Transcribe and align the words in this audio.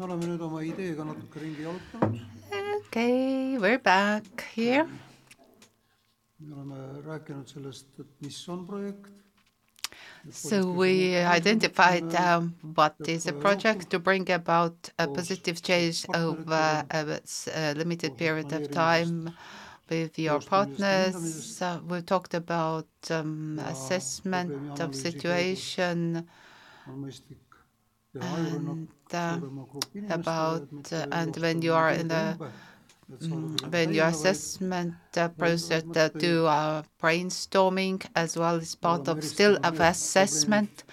me 0.00 0.04
oleme 0.06 0.26
nüüd 0.26 0.40
oma 0.40 0.62
ideega 0.64 1.04
natuke 1.04 1.40
ringi 1.42 1.62
jalutanud. 1.62 2.20
Okay, 2.86 3.58
we're 3.60 3.78
back 3.84 4.44
here. 4.56 4.86
me 6.40 6.54
oleme 6.56 6.78
rääkinud 7.06 7.48
sellest, 7.52 7.86
et 8.00 8.06
mis 8.24 8.38
on 8.48 8.62
projekt. 8.66 9.10
So 10.32 10.62
we 10.72 11.16
identified 11.36 12.14
um, 12.14 12.54
what 12.76 12.94
is 13.08 13.26
a 13.26 13.32
project 13.32 13.90
to 13.90 13.98
bring 13.98 14.30
about 14.30 14.90
a 14.98 15.06
positive 15.06 15.60
change 15.62 16.06
over 16.14 16.84
a 16.90 17.20
s- 17.24 17.48
a 17.54 17.74
limited 17.74 18.16
period 18.16 18.52
of 18.52 18.70
time 18.70 19.30
with 19.90 20.18
your 20.18 20.40
partners. 20.40 21.60
Uh, 21.62 21.78
we 21.88 22.00
talked 22.02 22.34
about 22.34 22.88
um, 23.10 23.58
assessment 23.66 24.80
of 24.80 24.94
situation 24.94 26.26
and 28.14 28.88
uh, 29.12 29.38
suurema 29.38 29.64
grupi 29.66 29.98
inimestele, 29.98 30.20
about 30.20 30.92
uh, 30.92 31.06
and 31.12 31.36
when 31.36 31.62
you 31.62 31.72
are 31.72 31.90
in 31.90 32.08
the 32.08 32.14
ümber, 32.14 32.52
et 33.12 33.22
saada 33.22 33.46
Mm, 33.60 33.72
when 33.72 33.94
your 33.94 34.06
assessment 34.06 34.94
uh, 35.16 35.28
process 35.28 35.84
uh, 35.96 36.08
do 36.18 36.46
uh, 36.46 36.82
brainstorming 37.02 38.02
as 38.14 38.36
well 38.36 38.56
as 38.56 38.74
part 38.74 39.08
of 39.08 39.22
still 39.22 39.58
of 39.62 39.80
assessment 39.80 40.84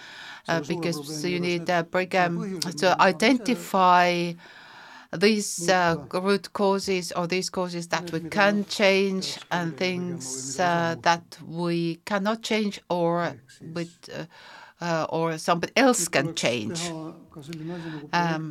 uh, 0.47 0.59
because 0.61 1.23
you 1.23 1.39
need 1.39 1.65
bring, 1.91 2.15
um, 2.17 2.45
to 2.77 3.01
identify 3.01 4.33
these 5.17 5.69
uh, 5.69 5.95
root 6.13 6.51
causes 6.53 7.11
or 7.13 7.27
these 7.27 7.49
causes 7.49 7.87
that 7.87 8.11
we 8.11 8.19
can 8.19 8.65
change 8.65 9.39
and 9.51 9.77
things 9.77 10.59
uh, 10.59 10.95
that 11.01 11.37
we 11.47 11.95
cannot 12.05 12.41
change 12.41 12.81
or 12.89 13.33
with 13.61 14.09
uh, 14.81 14.85
uh, 14.85 15.05
or 15.09 15.37
somebody 15.37 15.73
else 15.75 16.07
can 16.07 16.33
change. 16.35 16.79
teha 16.79 17.13
ka 17.31 17.41
selline 17.41 17.73
asi 17.73 17.89
nagu 17.89 18.07
Um. 18.13 18.43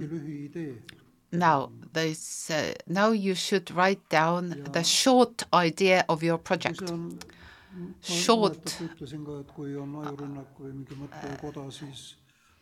Now, 1.32 1.70
this, 1.92 2.50
uh, 2.50 2.72
now 2.86 3.10
you 3.10 3.34
should 3.34 3.70
write 3.72 4.00
down 4.08 4.64
the 4.72 4.82
short 4.84 5.42
idea 5.52 6.04
of 6.08 6.22
your 6.22 6.38
project. 6.38 6.78
see 6.78 6.92
on, 6.94 7.18
ma 7.18 7.90
short- 8.00 8.64
mäletan, 8.64 8.88
ütlesin 8.94 9.24
ka, 9.26 9.40
et 9.40 9.50
kui 9.56 9.74
on 9.76 9.90
ajurünnak 10.02 10.60
või 10.60 10.72
mingi 10.72 10.96
mõttekoda, 10.96 11.66
siis 11.72 12.14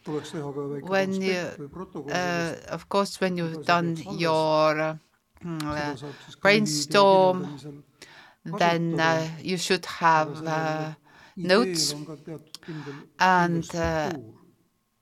tuleks 0.04 0.32
teha 0.32 0.50
ka 0.56 0.64
väike 0.72 0.88
When 0.90 1.12
you, 1.22 1.34
konspekt 1.34 1.60
või 1.60 1.68
protokoll 1.76 2.12
uh, 2.12 2.74
of 2.74 2.88
course, 2.88 3.20
when 3.20 3.36
you've 3.38 3.64
done 3.64 3.94
your 4.18 4.80
uh, 4.80 4.96
Seda 5.44 5.86
saab 6.00 6.18
siis 6.24 6.34
ka 6.34 6.40
brainstorm, 6.42 7.44
then 8.58 8.98
uh, 8.98 9.28
you 9.42 9.56
should 9.58 9.84
have 10.00 10.42
uh, 10.46 10.94
notes. 11.36 11.94
And 13.18 13.74
uh, 13.74 14.12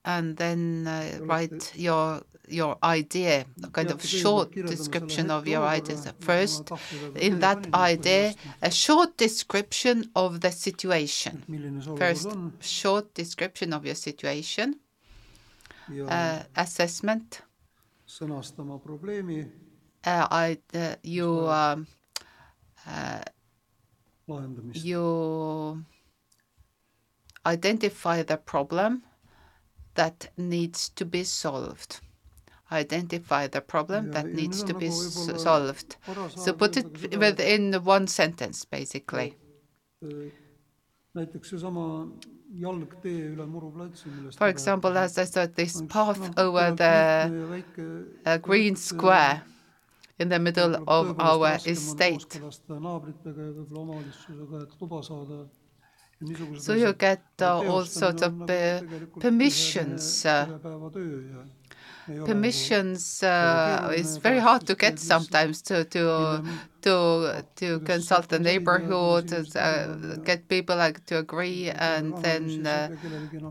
and 0.05 0.37
then 0.37 0.87
uh, 0.87 1.19
write 1.25 1.73
your 1.77 2.23
your 2.49 2.77
idea, 2.83 3.47
a 3.63 3.69
kind 3.69 3.91
of 3.91 4.05
short 4.05 4.51
description 4.53 5.31
of 5.31 5.47
your 5.47 5.63
idea. 5.63 5.97
First, 6.21 6.71
in 7.15 7.39
that 7.41 7.69
idea, 7.73 8.35
a 8.61 8.71
short 8.71 9.17
description 9.17 10.11
of 10.15 10.41
the 10.41 10.51
situation. 10.51 11.43
First, 11.97 12.29
short 12.61 13.15
description 13.15 13.73
of 13.73 13.87
your 13.87 13.95
situation, 13.95 14.81
uh, 16.09 16.43
assessment. 16.57 17.43
Uh, 20.05 20.27
I, 20.31 20.59
uh, 20.75 20.97
you, 21.03 21.49
um, 21.49 21.87
uh, 22.87 23.23
you 24.75 25.85
identify 27.47 28.23
the 28.23 28.37
problem 28.37 29.03
that 29.95 30.31
needs 30.37 30.89
to 30.91 31.05
be 31.05 31.25
solved. 31.25 32.01
Identify 32.71 33.49
the 33.49 33.61
problem 33.61 34.11
that 34.13 34.27
needs 34.33 34.63
to 34.65 34.73
be 34.75 34.89
nagu 34.89 34.97
s- 34.97 35.17
võib-olla 35.17 35.39
solved. 35.39 35.97
So 36.37 36.53
put 36.55 36.77
it 36.77 37.17
within 37.19 37.75
one 37.85 38.07
sentence, 38.07 38.65
basically. 38.65 39.35
et, 40.03 40.33
näiteks 41.15 41.51
seesama 41.53 42.09
jalgtee 42.57 43.33
üle 43.35 43.47
Muru 43.47 43.71
platsi, 43.73 44.09
millest 44.09 44.39
For 44.39 44.49
example, 44.49 44.97
as 44.97 45.19
I 45.19 45.25
said, 45.25 45.55
this 45.55 45.83
path 45.89 46.31
over 46.39 46.71
the 46.77 46.95
lihtne 47.29 47.41
ja 47.41 47.47
väike 47.49 47.89
uh, 48.27 48.39
green 48.41 48.75
äh, 48.75 48.79
square 48.79 49.43
in 50.19 50.29
the 50.29 50.39
middle 50.39 50.77
of 50.87 51.07
our 51.19 51.59
estate. 51.67 52.41
So 56.59 56.75
you 56.75 56.93
get 56.95 57.23
uh, 57.41 57.61
all 57.71 57.85
sorts 57.85 58.23
of 58.23 58.43
uh, 58.43 58.47
tegelikult 58.47 59.21
permissions. 59.21 60.27
Ühe- 62.09 62.11
ühe 62.11 62.11
päeva 62.11 62.11
töö 62.11 62.11
ja 62.11 62.13
ei 62.13 62.19
ole 62.21 62.27
permissions 62.27 63.23
uh, 63.23 63.93
is 63.97 64.17
very 64.19 64.39
hard 64.39 64.67
to 64.67 64.75
get 64.75 64.99
sometimes 64.99 65.63
to 65.63 65.85
to 65.85 66.03
to 66.83 66.95
to 67.55 67.81
consult 67.81 68.29
the 68.29 68.39
neighborhood 68.39 69.33
uh, 69.33 69.39
ja 69.39 69.45
kuidas 69.45 69.57
inimesed 69.57 70.25
get 70.25 70.49
people 70.49 70.77
like 70.77 71.01
to 71.07 71.19
agree 71.19 71.71
and 71.71 72.15
then 72.23 72.67
uh, 72.67 72.89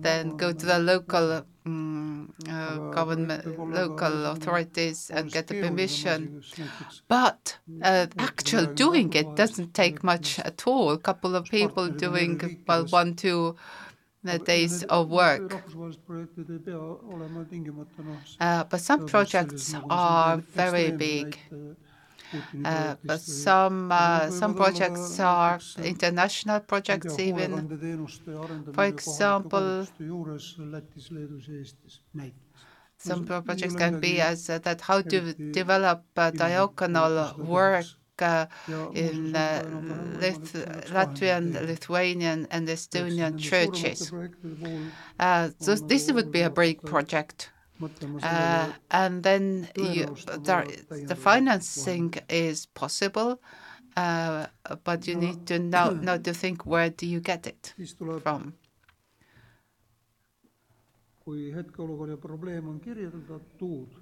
then 0.01 0.38
go 0.38 0.51
to 0.53 0.66
the 0.66 0.79
local 0.79 1.44
uh, 1.66 2.91
government 2.94 3.45
võib 3.45 3.59
olla 3.59 3.85
ka 3.97 4.09
local 4.09 4.25
authorities 4.31 5.09
and 5.11 5.31
get 5.31 5.47
the 5.47 5.61
permission. 5.61 6.28
asi, 6.41 6.41
kus 6.41 6.59
näiteks 6.59 7.01
but 7.07 7.57
uh, 7.84 8.07
actual 8.17 8.66
doing 8.75 9.13
it 9.13 9.35
doesn't 9.35 9.73
take 9.73 10.03
much 10.03 10.40
at 10.40 10.63
all. 10.67 10.90
A 10.91 10.97
couple 10.97 11.35
of 11.35 11.45
people 11.50 11.88
doing 11.90 12.40
well, 12.67 12.85
one 12.91 13.13
two 13.16 13.56
Aga 14.24 14.44
days 14.46 14.84
of 14.84 15.09
work 15.09 15.50
rahvusvahelised 15.52 16.04
projektid 16.08 16.50
ei 16.50 16.59
pea 16.66 16.82
olema 17.14 17.46
tingimata 17.50 18.04
noh, 18.04 18.20
uh, 18.40 18.64
but 18.70 18.80
some 18.82 19.06
projects 19.06 19.74
are 19.90 20.38
very 20.56 20.92
big 20.92 21.38
Uh, 22.64 22.96
but 23.04 23.20
some 23.20 23.92
uh, 23.92 24.30
some 24.30 24.54
projects 24.56 25.20
are 25.20 25.59
international 25.84 26.56
ma 26.56 26.59
ei 26.59 26.62
tea, 26.62 26.68
projects 26.68 27.20
even. 27.20 27.52
For 28.74 28.86
example, 28.86 29.59
omavalitsuste 29.59 30.06
juures 30.06 30.56
Lätis, 30.58 31.09
Leedus 31.12 31.48
ja 31.48 31.58
Eestis 31.59 32.00
näiteks. 32.14 32.64
Some 32.98 33.22
No 33.22 33.28
see 33.28 33.36
ei 33.36 33.42
projects 33.42 33.76
can 33.76 34.00
be 34.00 34.22
as 34.22 34.50
uh, 34.50 34.59
that 34.59 34.82
how 34.82 35.02
to 35.02 35.34
develop 35.34 36.06
uh, 36.16 36.32
diaconal 36.32 37.36
work 37.38 37.86
uh, 38.22 38.46
in 38.94 39.36
uh, 39.36 39.64
Lith- 40.20 40.66
Latvian. 40.92 41.54
Lithuanian, 41.68 42.48
and 42.52 42.68
Estonian 42.68 43.38
churches. 43.38 44.00
suuremate 44.00 44.36
projektide 44.36 44.56
puhul 44.58 44.92
Uh, 45.20 45.50
so 45.59 45.76
this 45.76 46.12
would 46.12 46.32
be 46.32 46.42
a 46.42 46.50
big 46.50 46.82
project. 46.82 47.52
Uh, 48.24 48.72
and 48.92 49.24
then 49.24 49.68
you, 49.76 50.16
there, 50.44 50.66
the 51.08 51.16
financing 51.16 52.14
is 52.30 52.68
possible, 52.68 53.42
uh, 53.98 54.46
but 54.84 55.08
you 55.08 55.16
need 55.16 55.48
to 55.48 55.58
know, 55.58 55.90
know 56.06 56.18
to 56.18 56.34
think 56.34 56.66
where 56.66 56.90
do 56.90 57.08
you 57.08 57.20
get 57.20 57.48
it 57.48 57.74
from. 58.24 58.53
kui 61.22 61.52
hetkeolukord 61.53 62.09
ja 62.09 62.18
probleem 62.18 62.68
on 62.68 62.80
kirjeldatud, 62.80 64.00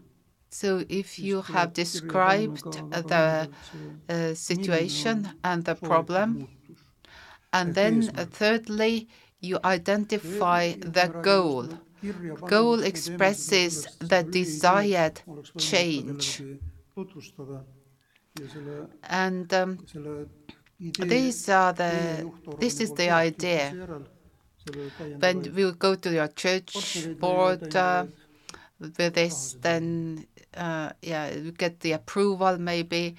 So 0.51 0.83
if 0.89 1.19
you 1.19 1.41
have 1.41 1.73
described 1.73 2.63
the 2.63 2.73
lühidalt 2.89 3.49
see 3.71 4.31
uh, 4.31 4.33
situation 4.35 5.29
and 5.43 5.63
the 5.63 5.75
problem, 5.75 6.47
and 7.53 7.75
then 7.75 8.09
uh, 8.17 8.25
thirdly, 8.25 9.07
you 9.41 9.59
identify 9.63 10.73
the 10.73 11.07
goal. 11.23 11.65
on 11.65 11.79
kirja 12.01 12.35
panna, 12.35 12.47
Goal 12.49 12.77
miks 12.77 12.81
me 12.81 12.83
teeme 12.83 12.89
expresses 12.89 13.87
the 13.99 14.23
desired 14.23 15.15
lühiideed 15.15 15.33
oleks 15.33 15.51
võimalik 15.51 15.69
change. 15.69 16.25
kellelegi 16.37 16.59
tutvustada 16.95 17.65
ja 18.39 18.47
selle, 18.49 18.87
And 19.03 19.53
um, 19.53 19.77
these 21.09 21.49
are 21.49 21.73
the, 21.73 21.91
this 22.59 22.79
is 22.79 22.91
the 22.93 23.09
idea. 23.27 23.69
kiitmise 23.69 23.81
järel 23.81 24.05
sellele 24.65 25.19
When 25.21 25.43
you 25.57 25.71
go 25.73 25.95
to 25.95 26.09
your 26.11 26.27
church 26.27 26.75
board 27.19 27.75
uh, 27.75 28.07
with 28.79 29.13
this, 29.13 29.55
then 29.61 30.25
uh, 30.55 30.91
yeah, 31.01 31.31
you 31.33 31.51
get 31.51 31.79
the 31.81 31.93
approval 31.93 32.57
maybe, 32.57 33.15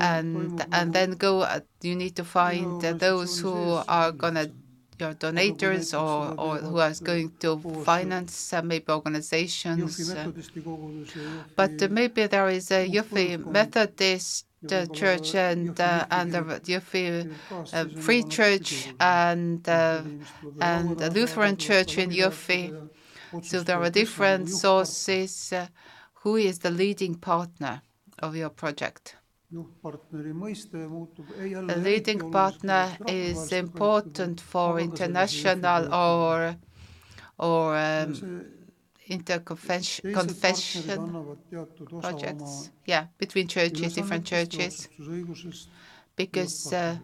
and 0.00 0.64
and 0.72 0.92
then 0.92 1.12
go. 1.12 1.42
Uh, 1.42 1.60
you 1.82 1.94
need 1.94 2.16
to 2.16 2.24
find 2.24 2.84
uh, 2.84 2.92
those 2.92 3.38
who 3.38 3.80
are 3.88 4.12
gonna 4.12 4.50
your 4.98 5.14
donators 5.14 5.92
or 5.94 6.34
or 6.38 6.56
who 6.58 6.78
are 6.78 6.94
going 7.02 7.30
to 7.40 7.58
finance 7.84 8.52
uh, 8.52 8.62
maybe 8.62 8.90
organizations. 8.92 10.10
uh, 10.10 10.14
metodisti 10.14 10.62
kogudus 10.62 11.16
ja 11.16 11.22
Jõhvi 11.22 11.54
But 11.56 11.90
maybe 11.90 12.26
there 12.26 12.50
is 12.50 12.70
a 12.70 12.86
uus 12.86 13.46
Methodist 13.46 14.46
ja 14.70 14.82
uh, 14.82 14.86
church 14.94 15.34
and 15.34 15.80
uh, 15.80 16.06
and 16.10 16.32
the 16.32 16.40
kirik 16.42 16.62
Jõhvi 16.72 17.04
teeb 17.04 17.34
ka, 17.48 17.62
uh, 17.62 18.02
Free 18.06 18.22
Church 18.22 18.72
and 19.00 19.68
uh, 19.68 19.74
Inimesed 19.74 20.40
tuleb 20.40 20.58
laua 20.58 20.72
and 20.72 20.98
taha 20.98 21.10
Lutheran 21.14 21.56
Church 21.56 21.98
in 21.98 22.10
läbi 22.10 22.22
Jõhvi. 22.22 22.60
rääkida 22.62 22.76
ja 22.76 23.01
So 23.42 23.62
there 23.62 23.80
are 23.80 23.90
different 23.90 24.48
sources. 24.50 25.52
Uh, 25.52 25.66
who 26.22 26.36
is 26.36 26.58
the 26.60 26.70
leading 26.70 27.14
partner 27.16 27.82
of 28.18 28.36
your 28.36 28.50
project? 28.50 29.16
juhtpartneri 29.52 30.32
mõiste 30.32 30.80
muutub 30.88 31.28
ei 31.36 31.50
jälle 31.52 31.74
A 31.74 31.76
leading 31.76 32.22
partner 32.32 32.94
is 33.06 33.52
important 33.52 34.40
for 34.40 34.68
aga 34.70 34.72
ka 34.72 34.78
sellise 34.78 34.90
international 34.90 35.88
or 35.92 36.54
or 37.38 37.76
um, 37.76 38.14
interconfession 39.08 40.08
teised 40.08 40.14
partnerid 40.14 40.20
confession 40.20 40.90
annavad 40.96 41.42
teatud 41.50 41.92
osa 41.92 41.96
oma 41.96 42.00
projects. 42.00 42.70
Yeah, 42.86 43.06
between 43.18 43.48
churches, 43.48 43.94
different 43.94 44.24
churches, 44.24 44.88
because 46.16 46.72
uh, 46.72 46.96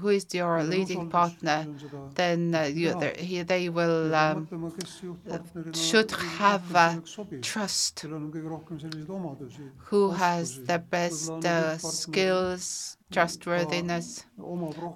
who 0.00 0.08
is 0.08 0.26
your 0.32 0.62
leading 0.62 1.08
partner, 1.08 1.66
then 2.14 2.54
uh, 2.54 2.62
you, 2.62 2.94
he, 3.18 3.42
they 3.42 3.68
will 3.68 4.14
um, 4.14 4.44
mõtlema, 4.44 4.70
kes 4.76 4.98
juhtpartnerina 5.04 5.76
should 5.76 6.12
have 6.38 6.76
uh, 6.76 6.94
trust 7.40 8.04
kellel 8.04 8.18
on 8.20 8.28
kõige 8.34 8.52
rohkem 8.52 8.80
selliseid 8.82 9.10
omadusi, 9.18 9.66
who 9.90 10.02
has 10.10 10.54
the 10.70 10.78
best 10.78 11.44
uh, 11.44 11.76
skills, 11.78 12.96
trustworthiness. 13.10 14.24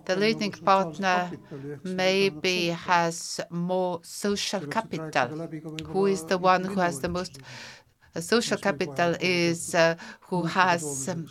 The 0.05 0.17
leading 0.17 0.53
partner 0.53 1.31
kapitali, 1.33 1.75
ehk 1.77 1.87
see 1.87 1.95
maybe 2.03 2.57
has 2.87 3.41
more 3.51 4.01
social 4.03 4.67
capital. 4.67 5.29
rääkida 5.29 5.43
läbi 5.45 5.63
ka 5.63 5.93
Who 5.93 6.07
is 6.07 6.25
the 6.25 6.39
one 6.39 6.65
who 6.65 6.81
has 6.81 7.01
the 7.01 7.09
most 7.09 7.41
social 8.21 8.59
capital 8.59 9.15
is 9.21 9.75
uh, 9.75 9.95
who 10.21 10.45
has 10.45 11.09
um, 11.09 11.27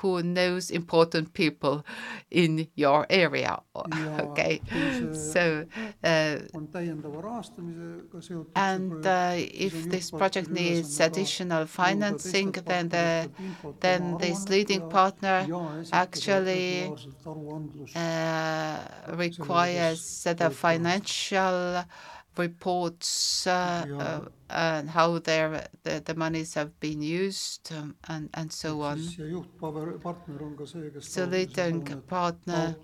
who 0.00 0.22
knows 0.22 0.70
important 0.70 1.32
people 1.32 1.84
in 2.30 2.68
your 2.74 3.06
area. 3.10 3.60
Okay, 4.18 4.60
so 5.12 5.64
uh, 6.04 6.36
on 6.54 6.66
täiendava 6.72 7.20
rahastamisega 7.22 8.20
seotud 8.22 8.46
see 8.46 8.52
and 8.56 9.06
uh, 9.06 9.34
if 9.36 9.88
this 9.88 10.10
project 10.10 10.50
needs 10.50 11.00
additional 11.00 11.66
financing, 11.66 12.52
then 12.66 12.88
the 12.88 13.30
then 13.80 14.18
this 14.18 14.48
leading 14.48 14.88
partner 14.88 15.46
actually 15.92 16.92
uh, 17.94 18.78
requires 19.14 20.24
the 20.24 20.50
financial 20.50 21.84
reports 22.38 23.46
uh, 23.46 23.84
uh, 23.98 24.20
and 24.50 24.90
how 24.90 25.18
their 25.18 25.66
the, 25.82 26.00
the 26.04 26.14
monies 26.14 26.54
have 26.54 26.78
been 26.80 27.02
used 27.02 27.72
um, 27.72 27.94
and 28.08 28.30
and 28.34 28.52
so 28.52 28.80
on. 28.82 28.98
Siis 28.98 29.18
ja 29.18 29.42
partner 30.02 30.42
on 30.42 30.56
ka 30.56 30.66
see, 30.66 30.90
kes 30.90 31.12
So 31.14 31.22
on 31.22 32.02
partner 32.08 32.76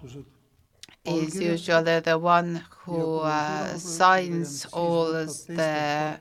is 1.04 1.34
usually 1.40 2.00
the 2.00 2.18
one 2.18 2.62
who 2.84 3.18
uh, 3.18 3.76
signs 3.76 4.66
all 4.72 5.12
the 5.12 6.20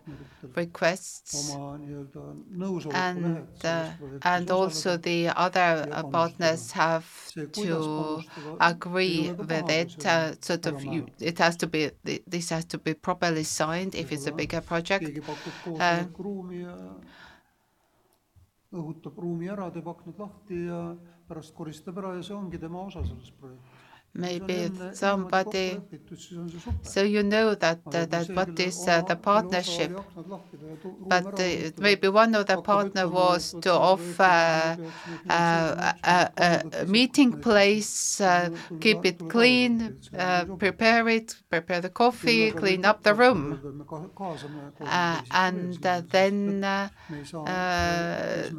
requests 0.56 1.54
oma 1.56 1.78
nii-öelda 1.80 2.24
nõusoleku 2.64 2.98
and 3.00 3.64
uh, 3.64 4.28
and 4.34 4.52
also 4.52 4.98
the 4.98 5.32
other 5.36 5.88
uh, 5.88 6.04
partners 6.12 6.72
have 6.72 7.08
to 7.56 8.22
agree 8.60 9.32
with 9.32 9.70
it 9.70 9.96
kui 9.96 10.04
see 10.04 10.10
on 10.10 10.32
uh, 10.32 10.36
sort 10.42 10.66
of 10.66 10.84
you, 10.84 11.06
it 11.20 11.40
has 11.40 11.56
to 11.56 11.68
be 11.68 11.92
this 12.28 12.50
has 12.50 12.66
to 12.66 12.78
be 12.78 12.94
properly 12.94 13.44
signed 13.44 13.96
if 13.96 14.12
it's 14.12 14.28
a 14.28 14.36
bigger 14.42 14.62
project 14.62 15.06
keegi 15.06 15.22
pakub 15.22 15.54
Äh. 15.80 16.04
koosolekuruumi 16.04 16.62
ja 16.62 16.76
õhutab 18.74 19.18
ruumi 19.22 19.50
ära, 19.54 19.70
teeb 19.74 19.88
aknad 19.88 20.20
lahti 20.20 20.66
ja 20.68 20.82
pärast 21.30 21.54
koristab 21.56 21.98
ära 22.02 22.16
ja 22.18 22.24
see 22.26 22.36
ongi 22.36 22.60
tema 22.60 22.82
osa 22.88 23.04
selles 23.06 23.32
projektis. 23.40 23.82
Maybe 24.14 24.72
somebody 24.94 25.80
siis 26.16 26.38
on 26.38 26.50
see 26.50 26.60
super. 26.60 26.90
so 26.90 27.02
you 27.02 27.24
know 27.24 27.56
that 27.56 27.80
uh, 27.88 28.06
that 28.06 28.30
what 28.30 28.60
is 28.60 28.88
uh, 28.88 29.02
the 29.08 29.16
partnership. 29.16 29.92
but 31.08 31.40
uh, 31.40 31.72
maybe 31.80 32.08
one 32.08 32.36
of 32.36 32.46
the 32.46 32.62
partner 32.62 33.08
was 33.08 33.56
to 33.62 33.72
offer 33.72 34.78
uh, 35.30 35.34
uh, 35.34 35.94
uh, 36.04 36.28
a, 36.38 36.86
meeting 36.86 37.32
place, 37.32 38.22
keep 38.80 39.06
it 39.06 39.28
clean, 39.30 39.98
prepare 40.60 41.08
it, 41.10 41.36
prepare 41.50 41.82
the 41.82 41.90
coffee, 41.90 42.52
clean 42.52 42.86
up 42.86 43.04
the 43.04 43.14
room, 43.14 43.60
and 45.32 45.82
then 45.82 46.62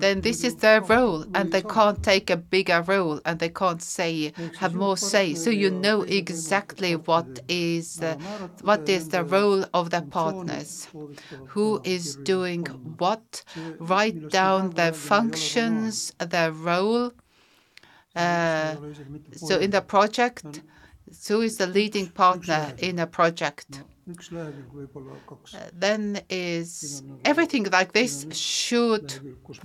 then 0.03 0.21
this 0.21 0.45
is 0.45 0.57
their 0.57 0.81
role, 0.81 1.25
and 1.35 1.53
they 1.53 1.63
can't 1.63 2.03
take 2.03 2.31
a 2.31 2.37
bigger 2.37 2.83
role, 2.83 3.21
and 3.25 3.39
they 3.39 3.49
can't 3.49 3.83
say 3.83 4.33
have 4.59 4.75
more 4.75 4.97
say. 4.97 5.35
So 5.45 5.51
you 5.51 5.71
know 5.71 6.03
exactly 6.03 6.97
what 6.97 7.41
is 7.49 8.01
uh, 8.01 8.17
what 8.63 8.89
is 8.89 9.09
the 9.09 9.23
role 9.25 9.65
of 9.75 9.91
the 9.91 10.03
partners, 10.03 10.89
who 11.49 11.81
is 11.85 12.17
doing 12.17 12.65
what, 13.03 13.45
write 13.79 14.31
down 14.31 14.71
their 14.71 14.95
functions, 14.95 16.15
their 16.19 16.51
role. 16.51 17.13
Uh, 18.17 18.77
so 19.33 19.59
in 19.59 19.71
the 19.71 19.83
project, 19.83 20.63
who 21.29 21.41
is 21.43 21.59
the 21.59 21.67
leading 21.67 22.09
partner 22.09 22.73
in 22.79 22.99
a 22.99 23.07
project? 23.07 23.83
kaks 24.07 25.55
Then 25.73 26.21
is 26.29 27.03
everything 27.25 27.65
like 27.71 27.93
this 27.93 28.27
should 28.31 29.09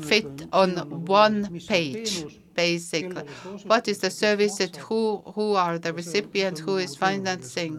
fit 0.10 0.48
on 0.54 0.78
one 1.06 1.60
page, 1.68 2.26
basically. 2.64 3.26
What 3.72 3.84
is 3.92 3.98
the 4.06 4.12
services, 4.24 4.72
who, 4.86 5.02
who 5.36 5.48
are 5.66 5.78
the 5.86 5.94
recipients, 6.02 6.60
who 6.66 6.76
is 6.86 6.92
financing? 7.06 7.78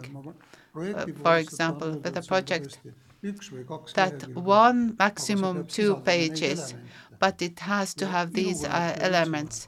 uh, 0.75 1.05
for 1.23 1.37
example, 1.37 1.99
with 2.03 2.17
a 2.17 2.21
project 2.21 2.79
that 3.93 4.27
one 4.33 4.95
maximum 4.97 5.65
two 5.65 5.97
pages, 5.97 6.73
but 7.19 7.41
it 7.41 7.59
has 7.59 7.93
to 7.95 8.07
have 8.07 8.33
these 8.33 8.63
uh, 8.63 8.95
elements. 8.99 9.67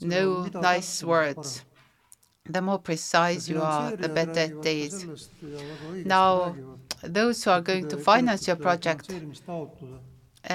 No 0.00 0.48
nice 0.54 1.02
words. 1.02 1.64
The 2.44 2.60
more 2.60 2.78
precise 2.78 3.48
you 3.48 3.62
are, 3.62 3.94
the 3.96 4.08
better 4.08 4.40
it 4.40 4.66
is. 4.66 5.06
Now, 6.04 6.56
those 7.02 7.44
who 7.44 7.50
are 7.50 7.60
going 7.60 7.88
to 7.88 7.96
finance 7.96 8.46
your 8.48 8.56
project, 8.56 9.08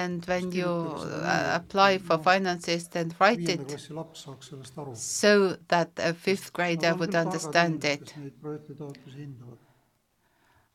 and 0.04 0.24
when 0.30 0.52
you 0.52 0.68
uh, 0.68 1.60
apply 1.60 1.98
for 1.98 2.18
finances, 2.18 2.88
then 2.88 3.12
write 3.20 3.48
it 3.48 3.68
so 4.94 5.56
that 5.68 5.90
a 5.98 6.12
fifth 6.14 6.52
grader 6.52 6.94
would 6.94 7.14
understand 7.14 7.84
it. 7.84 8.14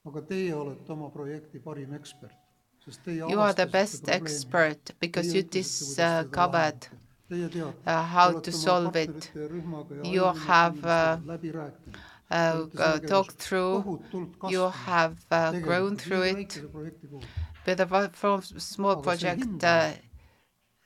aga 0.06 0.22
teie 0.30 0.54
olete 0.54 0.90
oma 0.92 1.08
projekti 1.10 1.60
parim 1.64 1.94
ekspert, 1.96 2.34
sest 2.86 3.06
teie 3.06 3.30
You 3.30 3.40
are 3.40 3.54
the 3.54 3.66
best 3.66 4.10
expert 4.10 4.92
because 5.00 5.34
you 5.34 5.44
discovered 5.44 6.88
teate, 7.30 7.64
uh, 7.86 8.04
how 8.04 8.40
to 8.40 8.52
solve 8.52 8.98
it. 8.98 9.08
partnerite 9.08 9.40
ja 9.40 9.48
rühmaga 9.48 9.96
ja 9.96 10.04
You 10.16 10.26
have, 10.48 10.78
uh, 10.84 11.18
uh, 12.32 12.68
uh, 12.78 13.00
talked 13.00 13.38
through, 13.38 14.02
you 14.50 14.70
have 14.70 15.16
uh, 15.32 15.52
grown 15.62 15.96
through 15.96 16.24
it. 16.24 16.62
With 17.66 17.80
a 17.80 18.10
from 18.14 18.42
small 18.42 18.98
see 18.98 19.04
project, 19.04 19.64
uh, 19.64 19.92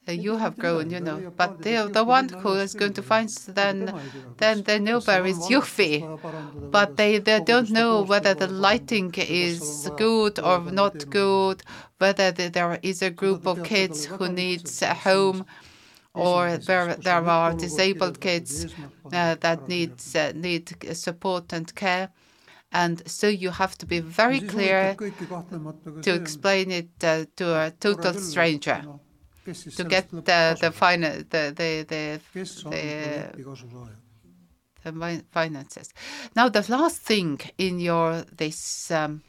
uh, 0.07 0.11
you 0.13 0.37
have 0.37 0.57
grown, 0.57 0.89
you 0.89 1.01
know, 1.01 1.33
but 1.35 1.61
the, 1.63 1.89
the 1.91 2.03
one 2.03 2.29
who 2.29 2.53
is 2.53 2.73
going 2.73 2.93
to 2.93 3.01
find, 3.01 3.29
then, 3.47 3.93
then 4.37 4.63
the 4.63 4.79
neighbor 4.79 5.25
is 5.25 5.37
Jõhvi. 5.39 6.71
But 6.71 6.95
they, 6.95 7.17
they 7.17 7.41
don't 7.41 7.69
know 7.71 8.03
whether 8.03 8.33
the 8.33 8.47
lighting 8.47 9.13
is 9.17 9.89
good 9.97 10.39
or 10.39 10.59
not 10.59 11.09
good, 11.09 11.61
whether 11.97 12.31
there 12.31 12.79
is 12.81 13.01
a 13.01 13.09
group 13.09 13.45
of 13.45 13.63
kids 13.63 14.05
who 14.05 14.29
needs 14.29 14.81
a 14.81 14.93
home, 14.93 15.45
or 16.13 16.57
there, 16.57 16.95
there 16.95 17.25
are 17.25 17.53
disabled 17.53 18.21
kids 18.21 18.73
uh, 19.11 19.35
that 19.35 19.67
needs 19.67 20.15
uh, 20.15 20.31
need 20.33 20.73
support 20.95 21.51
and 21.51 21.75
care. 21.75 22.09
And 22.83 23.01
so 23.09 23.27
you 23.27 23.49
have 23.49 23.75
to 23.79 23.85
be 23.87 23.99
very 23.99 24.39
clear 24.39 24.95
to 26.03 26.13
explain 26.13 26.69
it 26.69 26.89
uh, 27.03 27.25
to 27.37 27.45
a 27.65 27.71
total 27.71 28.13
stranger. 28.13 28.79
to 29.77 29.83
get 29.95 30.05
the 30.11 30.41
the 30.61 30.71
fina- 30.71 31.23
the 31.33 31.43
the 31.59 31.69
the, 31.91 32.19
the, 34.91 35.23
finances. 35.31 35.87
Now 36.35 36.49
the 36.49 36.65
last 36.69 36.97
thing 37.01 37.39
in 37.57 37.79
your 37.79 38.25
this 38.41 38.91
um, 38.91 39.21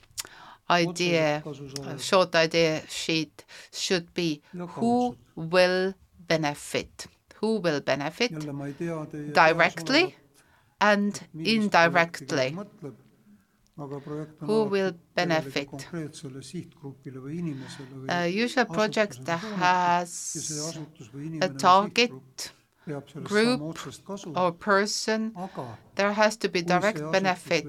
idea, 0.68 1.42
uh, 1.46 1.96
short 1.96 2.34
idea 2.34 2.82
sheet 2.88 3.44
should 3.72 4.12
be 4.14 4.42
who 4.80 5.16
will 5.36 5.94
benefit, 6.34 7.06
who 7.40 7.50
will 7.64 7.80
benefit 7.80 8.30
jälle 8.32 8.52
ma 8.52 8.66
ei 8.66 8.74
tea 8.74 8.92
teie 9.10 9.32
directly 9.32 10.14
and 10.80 11.12
indirectly. 11.34 12.56
Who 13.78 14.64
will 14.64 14.92
benefit? 15.14 15.70
konkreetsele 15.70 16.42
sihtgrupile 16.42 17.20
või 17.22 17.38
inimesele 17.38 17.94
või 17.94 18.08
Uh, 18.10 18.44
usual 18.44 18.66
project 18.66 19.20
suunatud 19.20 19.58
has 19.62 20.14
ja 20.34 20.42
see 20.42 20.62
asutus 20.66 21.10
või 21.14 21.22
a 21.22 21.26
inimene 21.28 21.46
või 21.46 21.60
sihtgrupp 21.60 21.62
target 21.62 22.52
group 23.28 23.60
saama 23.60 23.70
otsest 23.70 24.04
kasu, 24.04 24.32
or 24.34 24.52
person. 24.52 25.32
There 25.94 26.12
has 26.12 26.36
to 26.38 26.48
be 26.48 26.62
direct 26.62 27.02
benefit 27.12 27.66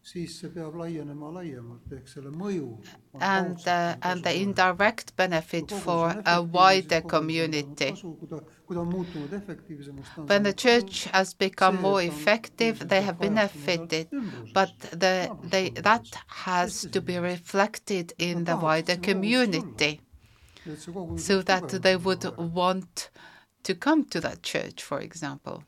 või 0.00 0.24
isik 0.24 0.40
on 0.40 0.40
saanud 0.40 0.40
kasumit, 0.40 0.40
kasu, 0.40 0.40
siis 0.40 0.40
see 0.40 0.50
peab 0.50 0.74
laienema 0.76 1.30
laiemalt 1.34 1.92
ehk 1.92 2.08
selle 2.08 2.30
mõju 2.30 2.68
on 3.12 3.22
and 3.22 3.58
uh, 3.66 3.96
and 4.02 4.24
the 4.24 4.34
indirect 4.34 5.16
benefit 5.16 5.70
for 5.70 6.14
a 6.24 6.42
wider 6.42 7.00
kogu 7.00 7.00
see 7.00 7.04
on 7.04 7.10
community. 7.10 7.90
kasu, 7.90 8.16
kui 8.18 8.28
ta, 8.28 8.40
kui 8.66 8.74
ta 8.76 8.80
on 8.80 8.88
muutunud 8.88 9.32
efektiivsemaks, 9.32 10.08
ta 10.14 10.22
on 10.22 10.28
When 10.28 10.42
the 10.42 10.52
church 10.52 11.04
has 11.12 11.34
become 11.34 11.80
more 11.80 12.02
et 12.02 12.08
ta 12.08 12.14
on 12.14 12.20
effective, 12.20 12.88
they 12.88 13.02
have 13.02 13.18
benefited, 13.18 14.08
but 14.54 14.72
the, 14.90 15.30
they, 15.50 15.70
that 15.70 16.06
has 16.26 16.86
to 16.92 17.00
be 17.00 17.18
reflected 17.18 18.12
in 18.18 18.44
the 18.44 18.56
wider 18.56 18.96
community. 18.96 20.00
Et 20.66 20.76
see 20.78 20.92
kogudus 20.92 21.20
so 21.20 21.42
that 21.42 21.68
they 21.82 21.96
would 21.96 22.24
want 22.38 23.10
to 23.62 23.74
come 23.74 24.04
to 24.04 24.20
that 24.20 24.42
church, 24.42 24.82
for 24.82 25.00
example. 25.00 25.64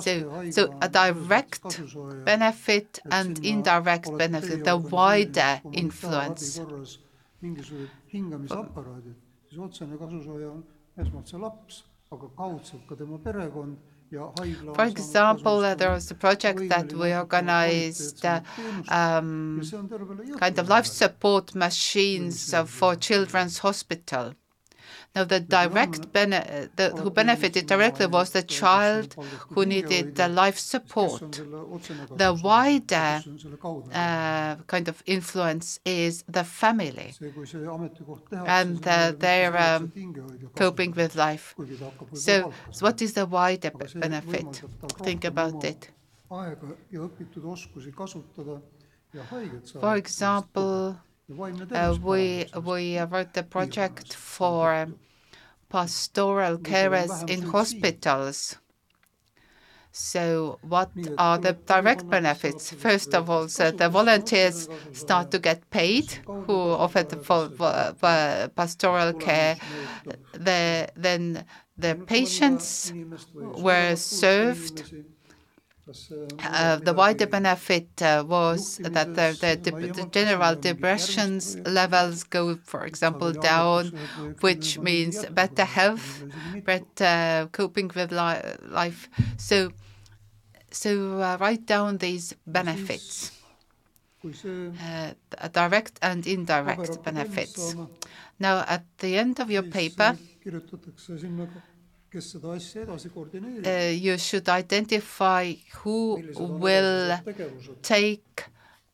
So, 0.00 0.50
so 0.50 0.78
a 0.80 0.88
direct 0.88 1.80
benefit 2.24 3.00
and 3.10 3.44
indirect 3.44 4.16
benefit, 4.16 4.64
the 4.64 4.76
wider 4.76 5.60
influence. 5.72 6.58
korras 6.58 6.98
mingisugused 7.42 7.90
hingamisaparaadid, 8.12 9.14
siis 9.50 9.60
otsene 9.62 9.98
kasusaaja 10.00 10.50
on 10.50 10.64
esmalt 10.98 11.30
see 11.30 11.38
laps, 11.38 11.84
aga 12.10 12.30
kaudselt 12.40 12.82
ka 12.88 12.96
tema 12.98 13.18
perekond 13.22 13.76
ja 14.10 14.30
haigla 14.40 14.70
on 14.72 14.74
For 14.74 14.86
example, 14.86 15.64
uh, 15.64 15.74
there 15.74 15.92
was 15.92 16.10
a 16.10 16.14
project 16.14 16.68
that 16.68 16.92
we 16.92 17.14
organized 17.14 18.24
uh, 18.24 18.40
um, 18.88 19.58
ja 19.60 19.70
see 19.70 19.78
on 19.78 19.88
tervele 19.88 20.38
kind 20.40 20.58
of 20.58 20.68
life 20.68 20.86
support 20.86 21.54
machines 21.54 22.52
uh, 22.54 22.64
for 22.64 22.96
Children's 22.96 23.58
Hospital. 23.58 24.34
Now, 25.14 25.24
the 25.24 25.40
direct 25.40 26.12
bene- 26.12 26.68
the, 26.76 26.90
who 26.90 27.10
benefited 27.10 27.66
directly 27.66 28.06
was 28.06 28.30
the 28.30 28.42
child 28.42 29.16
who 29.54 29.64
needed 29.66 30.14
the 30.14 30.28
life 30.28 30.58
support. 30.58 31.22
on 31.22 31.32
selle 31.32 31.62
otsene 31.74 32.06
The 32.16 32.32
wider 32.44 33.18
kes 33.18 33.26
on 33.26 33.38
selle 33.38 33.56
kaudne 33.56 33.92
uh, 33.94 34.62
kind 34.66 34.88
of 34.88 35.02
influence 35.06 35.80
is 35.84 36.22
the 36.28 36.44
family 36.44 37.10
see, 37.18 37.32
kui 37.32 37.46
see 37.46 37.58
ametikoht 37.58 38.28
tehakse, 38.30 38.48
and, 38.60 38.86
uh, 38.86 39.12
their, 39.18 39.56
um, 39.56 39.90
coping 40.54 40.94
with 40.94 41.16
life. 41.16 41.54
kuigi 41.56 41.78
ta 41.78 41.90
hakkab 41.90 42.08
võib-olla 42.12 42.52
So, 42.72 42.84
what 42.84 43.02
is 43.02 43.12
the 43.14 43.26
wider 43.26 43.72
benefit? 43.94 44.62
Think 45.02 45.24
about 45.24 45.64
it. 45.64 45.90
aega 46.30 46.76
ja 46.92 47.00
õpitud 47.08 47.44
oskusi 47.48 47.90
kasutada 47.92 48.60
ja 49.14 49.22
haiget 49.32 49.66
saada. 49.66 49.80
For 49.80 49.96
example, 49.96 50.94
Uh, 51.30 51.96
we 52.02 52.46
we 52.64 52.96
uh, 52.96 53.06
wrote 53.06 53.36
a 53.36 53.42
project 53.42 54.14
for 54.14 54.74
um, 54.74 54.96
pastoral 55.68 56.56
carers 56.58 57.28
in 57.28 57.42
hospitals. 57.42 58.56
So, 59.92 60.58
what 60.62 60.90
are 61.18 61.38
the 61.38 61.52
direct 61.52 62.08
benefits? 62.08 62.70
First 62.70 63.14
of 63.14 63.28
all, 63.28 63.48
so 63.48 63.70
the 63.70 63.88
volunteers 63.88 64.68
start 64.92 65.30
to 65.32 65.38
get 65.38 65.68
paid 65.70 66.18
who 66.46 66.52
offer 66.52 67.02
the 67.02 67.18
uh, 67.28 67.92
uh, 68.02 68.48
pastoral 68.48 69.12
care. 69.12 69.58
The, 70.32 70.88
then 70.96 71.44
the 71.76 71.94
patients 72.06 72.92
were 73.38 73.96
served. 73.96 74.92
Uh, 76.40 76.76
the 76.76 76.94
wider 76.94 77.26
benefit 77.26 78.00
uh, 78.00 78.24
was 78.26 78.78
that 78.84 79.14
the, 79.14 79.36
the, 79.40 79.70
the, 79.72 80.04
general 80.12 80.54
depressions 80.54 81.56
levels 81.66 82.22
go, 82.22 82.54
for 82.62 82.84
example, 82.86 83.32
down, 83.32 83.92
which 84.40 84.78
means 84.78 85.24
better 85.32 85.64
health, 85.64 86.24
better 86.64 87.48
coping 87.50 87.90
with 87.96 88.12
li- 88.12 88.56
life. 88.68 89.08
So, 89.36 89.72
so 90.70 91.20
uh, 91.20 91.38
write 91.40 91.66
down 91.66 91.98
these 91.98 92.34
benefits, 92.46 93.32
uh, 94.80 95.14
direct 95.52 95.98
and 96.02 96.24
indirect 96.24 97.02
benefits. 97.02 97.74
Now, 98.38 98.64
at 98.68 98.84
the 98.98 99.18
end 99.18 99.40
of 99.40 99.50
your 99.50 99.62
paper, 99.62 100.16
kirjutatakse 102.08 102.08
sinna, 102.08 102.12
kes 102.12 102.30
seda 102.32 102.52
asja 102.56 102.82
edasi 102.82 103.08
koordineerib. 103.10 103.66
uh, 103.66 104.06
you 104.06 104.18
should 104.18 104.48
identify 104.48 105.54
who 105.82 106.22
will 106.38 107.18
take 107.82 108.44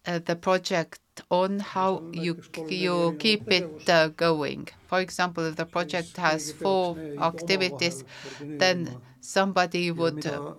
uh, 0.07 0.19
the 0.19 0.37
project 0.37 1.01
on 1.31 1.61
how 1.61 2.03
you 2.13 2.37
you 2.69 3.17
keep 3.19 3.51
it 3.51 3.89
uh, 3.89 4.09
going. 4.09 4.69
For 4.89 5.01
example, 5.01 5.45
if 5.47 5.57
the 5.57 5.67
project 5.67 6.17
has 6.17 6.53
four 6.53 6.97
activities, 7.21 8.05
then 8.41 9.01
somebody 9.21 9.91
would 9.91 10.27
uh, 10.27 10.53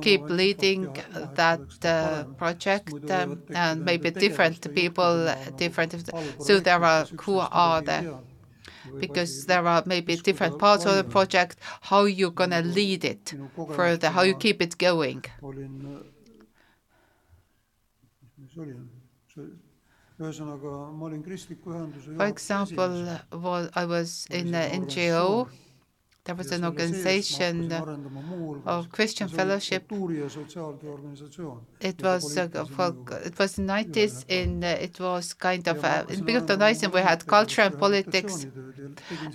keep 0.00 0.22
leading 0.22 0.96
that 1.34 1.60
uh, 1.84 2.24
project 2.38 3.10
um, 3.10 3.42
and 3.54 3.84
maybe 3.84 4.10
different 4.10 4.74
people, 4.74 5.34
different. 5.56 5.94
So 6.40 6.60
there 6.60 6.82
are 6.82 7.04
who 7.22 7.38
are 7.38 7.82
midagi 7.82 8.29
because 8.98 9.46
there 9.46 9.66
are 9.66 9.82
maybe 9.86 10.16
different 10.16 10.58
parts 10.58 10.86
of 10.86 10.96
the 10.96 11.04
project. 11.04 11.56
How 11.82 12.04
you're 12.04 12.30
gonna 12.30 12.62
lead 12.62 13.04
it 13.04 13.34
further? 13.74 14.10
How 14.10 14.22
you 14.22 14.34
keep 14.34 14.62
it 14.62 14.78
going? 14.78 15.24
olin, 15.42 15.72
mis 18.38 18.52
see 18.52 18.60
oli, 18.60 18.74
see, 19.34 19.48
ühesõnaga 20.20 20.76
ma 20.92 21.08
olin 21.08 21.22
kristliku 21.22 21.72
ühenduse 21.74 22.16
For 22.16 22.26
example, 22.26 23.18
was, 23.32 23.70
I 23.74 23.84
was 23.84 24.26
in 24.30 24.54
an 24.54 24.86
NGO. 24.86 25.48
There 26.30 26.36
was 26.36 26.52
an 26.52 26.64
organization 26.64 27.72
of 28.64 28.88
Christian 28.92 29.28
fellowship. 29.28 29.88
kultuuri 29.88 30.20
ja 30.20 30.28
sotsiaaltöö 30.28 30.90
organisatsioon. 30.90 31.60
It 31.80 32.02
was 32.02 32.24
uh, 32.36 32.66
for, 32.76 32.94
it 33.26 33.38
was 33.38 33.52
the 33.54 33.62
90s 33.62 34.24
in 34.28 34.62
uh, 34.62 34.84
it 34.84 35.00
was 35.00 35.34
kind 35.34 35.66
of 35.66 35.84
uh, 35.84 36.04
in 36.08 36.16
the 36.18 36.22
beginning 36.22 36.42
of 36.42 36.46
the 36.46 36.56
90s 36.56 36.92
we 36.94 37.02
had 37.02 37.26
culture 37.26 37.62
and 37.66 37.78
politics 37.78 38.46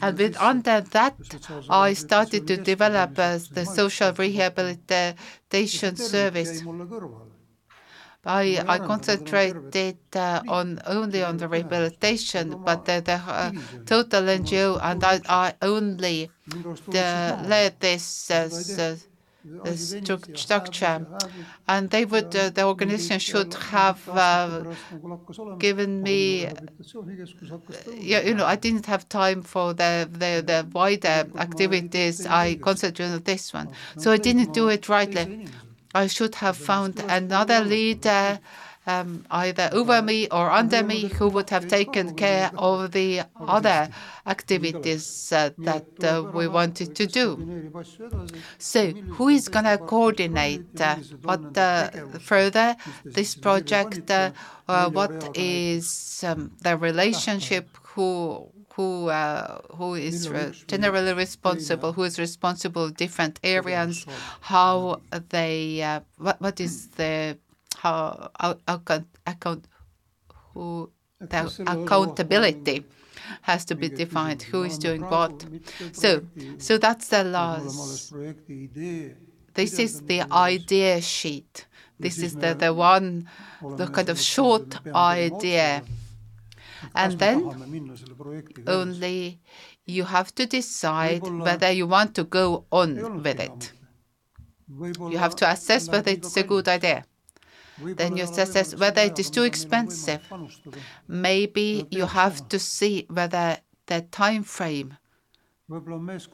and 0.01 0.17
with 0.17 0.37
under 0.41 0.81
that 0.81 1.13
I 1.69 1.93
started 1.95 2.47
to 2.47 2.55
develop 2.55 3.19
uh, 3.19 3.39
the 3.51 3.65
social 3.65 4.13
rehabilitation 4.13 5.95
service. 5.97 6.63
I, 8.25 8.63
I 8.67 8.79
concentrated 8.79 9.97
uh, 10.15 10.43
on 10.47 10.79
only 10.85 11.23
on 11.23 11.37
the 11.37 11.47
rehabilitation, 11.47 12.59
but 12.63 12.85
the, 12.85 13.01
the 13.05 13.13
uh, 13.27 13.51
total 13.85 14.29
NGO, 14.29 14.77
and 14.77 15.03
I, 15.03 15.21
I 15.27 15.53
only 15.61 16.31
the, 16.91 17.37
led 17.41 17.79
this 17.81 18.31
uh, 18.31 18.35
s- 18.47 18.79
uh, 18.79 18.97
this 19.63 19.95
stru- 20.03 20.37
structure, 20.37 21.07
and 21.67 21.89
they 21.91 22.05
would 22.05 22.35
uh, 22.35 22.49
the 22.51 22.63
organization 22.65 23.19
should 23.19 23.53
have 23.55 24.07
uh, 24.15 24.65
given 25.59 26.03
me. 26.03 26.47
Yeah, 27.97 28.21
you 28.21 28.33
know, 28.35 28.45
I 28.45 28.55
didn't 28.55 28.85
have 28.85 29.09
time 29.09 29.41
for 29.41 29.73
the, 29.73 30.07
the, 30.11 30.43
the 30.45 30.67
wider 30.73 31.29
activities. 31.37 32.25
I 32.25 32.55
concentrated 32.55 33.13
on 33.15 33.23
this 33.23 33.53
one, 33.53 33.71
so 33.97 34.11
I 34.11 34.17
didn't 34.17 34.51
do 34.51 34.67
it 34.69 34.87
rightly. 34.89 35.31
I 35.95 36.07
should 36.07 36.35
have 36.35 36.57
found 36.57 36.99
another 37.07 37.61
leader, 37.61 38.39
um, 38.85 39.25
either 39.31 39.69
over 39.71 40.01
me 40.01 40.27
or 40.27 40.51
under 40.51 40.83
me, 40.83 41.07
who 41.07 41.29
would 41.29 41.49
have 41.49 41.67
taken 41.69 42.15
care 42.15 42.51
of 42.57 42.91
the 42.91 43.21
other 43.39 43.89
activities 44.27 45.31
uh, 45.31 45.51
that 45.59 45.87
uh, 46.03 46.23
we 46.33 46.47
wanted 46.49 46.95
to 46.95 47.07
do. 47.07 47.71
So, 48.57 48.91
who 48.91 49.29
is 49.29 49.47
going 49.47 49.65
to 49.65 49.77
coordinate 49.77 50.81
uh, 50.81 50.97
what 51.23 51.57
uh, 51.57 51.89
further 52.19 52.75
this 53.05 53.33
project? 53.35 54.11
Uh, 54.11 54.31
what 54.89 55.31
is 55.33 56.23
um, 56.27 56.51
the 56.61 56.77
relationship? 56.77 57.69
Who 57.95 58.51
who 58.75 59.07
uh, 59.07 59.61
who 59.77 59.95
is 59.95 60.29
re- 60.29 60.51
generally 60.67 61.13
responsible? 61.13 61.93
Who 61.93 62.03
is 62.03 62.19
responsible 62.19 62.89
different 62.89 63.39
areas? 63.43 64.05
How 64.41 65.01
they 65.29 65.81
uh, 65.81 66.01
what 66.17 66.41
what 66.41 66.59
is 66.59 66.87
the 66.89 67.37
how 67.77 68.31
account 68.67 69.07
account 69.25 69.67
who 70.53 70.89
the 71.19 71.51
accountability 71.67 72.83
has 73.43 73.65
to 73.65 73.75
be 73.75 73.89
defined. 73.89 74.41
Who 74.43 74.63
is 74.63 74.77
doing 74.77 75.01
what? 75.01 75.45
So 75.93 76.23
so 76.57 76.77
that's 76.77 77.07
the 77.07 77.23
last. 77.23 78.13
This 79.53 79.79
is 79.79 80.01
the 80.01 80.21
idea 80.33 81.01
sheet. 81.01 81.65
This 81.97 82.17
is 82.17 82.35
the, 82.35 82.53
the 82.53 82.73
one, 82.73 83.29
the 83.77 83.87
kind 83.87 84.09
of 84.09 84.19
short 84.19 84.79
idea. 84.93 85.83
And 86.93 87.19
then 87.19 87.37
only 88.67 89.39
you 89.85 90.03
have 90.03 90.33
to 90.35 90.45
decide 90.45 91.27
whether 91.27 91.71
you 91.71 91.87
want 91.87 92.15
to 92.15 92.23
go 92.23 92.65
on 92.71 93.23
with 93.23 93.39
it. 93.39 93.71
You 94.69 95.17
have 95.17 95.35
to 95.37 95.49
assess 95.49 95.89
whether 95.89 96.11
it's 96.11 96.35
a 96.37 96.43
good 96.43 96.67
idea. 96.67 97.05
Then 97.77 98.17
you 98.17 98.23
assess 98.23 98.75
whether 98.75 99.01
it 99.01 99.19
is 99.19 99.29
too 99.29 99.43
expensive. 99.43 100.21
Maybe 101.07 101.87
you 101.91 102.05
have 102.05 102.47
to 102.49 102.59
see 102.59 103.05
whether 103.09 103.57
the 103.85 104.01
time 104.11 104.43
frame 104.43 104.97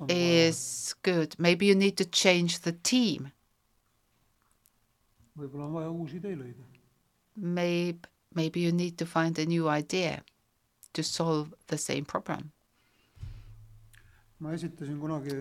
is 0.07 0.95
good. 1.01 1.35
Maybe 1.39 1.65
you 1.65 1.75
need 1.75 1.97
to 1.97 2.05
change 2.05 2.59
the 2.59 2.73
team. 2.73 3.31
võib-olla 5.41 5.65
on 5.65 5.73
vaja 5.73 5.91
uusi 5.91 6.19
teelõide. 6.19 6.65
maybe, 7.35 8.07
maybe 8.35 8.59
you 8.59 8.71
need 8.71 8.97
to 8.97 9.05
find 9.05 9.39
a 9.39 9.45
new 9.45 9.69
idea 9.69 10.21
to 10.93 11.03
solve 11.03 11.53
the 11.67 11.77
same 11.77 12.05
problem. 12.05 12.51
ma 14.39 14.53
esitasin 14.53 14.99
kunagi 14.99 15.35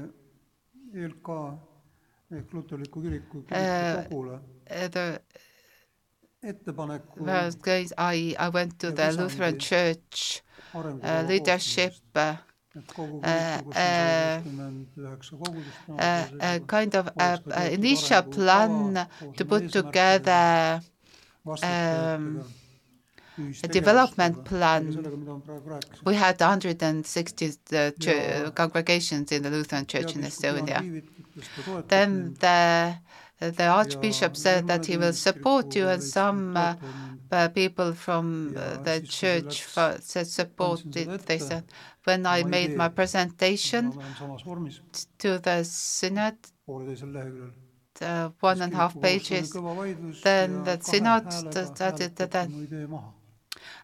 ELK 0.94 1.28
ehk 2.30 2.52
luterliku 2.52 3.02
kiriku 3.02 3.38
äh, 3.38 3.44
kirikukogule 3.46 4.34
uh, 4.34 5.16
ettepaneku. 6.42 7.24
First 7.24 7.62
guys, 7.62 7.92
I, 7.98 8.34
I 8.38 8.48
went 8.48 8.78
to 8.78 8.92
the 8.92 9.12
Lutheran 9.12 9.58
Church 9.58 10.42
uh, 10.74 11.24
leadership 11.28 11.94
uh, 12.14 12.36
Uh, 12.72 13.60
uh, 13.74 14.40
uh, 15.98 16.24
a 16.40 16.60
kind 16.68 16.94
of 16.94 17.08
a, 17.18 17.40
a 17.50 17.72
initial 17.74 18.22
plan 18.22 19.08
to 19.36 19.44
put 19.44 19.72
together 19.72 20.80
um, 21.64 22.44
development 23.72 24.44
plan. 24.44 24.92
sellega, 24.92 25.16
mida 25.16 25.32
ma 25.32 25.40
praegu 25.40 25.68
rääkisin. 25.70 26.04
We 26.06 26.14
had 26.16 26.40
160 26.40 27.46
uh, 27.72 28.50
congregations 28.54 29.32
in 29.32 29.42
the 29.42 29.50
Lutheran 29.50 29.86
Church 29.86 30.16
in 30.16 30.22
Estonia. 30.24 30.80
Tiivik 30.80 31.04
ütles, 31.20 31.48
ta 31.56 31.62
toetab 31.62 31.88
Then 31.88 32.34
the 32.40 32.94
the 33.40 33.66
Archbishop 33.68 34.36
said 34.36 34.66
that 34.66 34.84
he 34.86 34.96
will 34.98 35.12
support 35.14 35.74
you, 35.74 35.88
and 35.88 36.02
some 36.02 36.56
uh, 36.56 36.74
uh, 37.32 37.48
people 37.48 37.94
from 37.94 38.54
uh, 38.56 38.76
the 38.84 39.00
siis, 39.00 39.00
kui 39.00 39.06
see 39.06 39.18
church 39.20 39.64
said 40.02 40.26
support 40.26 40.80
andsin 40.84 41.06
seda. 41.06 41.26
They 41.26 41.38
said 41.38 41.64
when 42.04 42.26
I 42.26 42.42
made 42.44 42.76
my 42.76 42.88
presentation 42.88 43.84
ma 43.86 43.94
olen 44.02 44.14
samas 44.18 44.42
vormis 44.44 44.80
to 45.18 45.38
the 45.38 45.64
synod, 45.64 46.36
uh, 48.02 48.30
one 48.40 48.60
and 48.62 48.72
a 48.72 48.76
half 48.76 49.00
pages, 49.00 49.52
then 50.22 50.64
the 50.64 50.78
synod 50.82 51.32
started 51.32 52.16
that- 52.16 52.48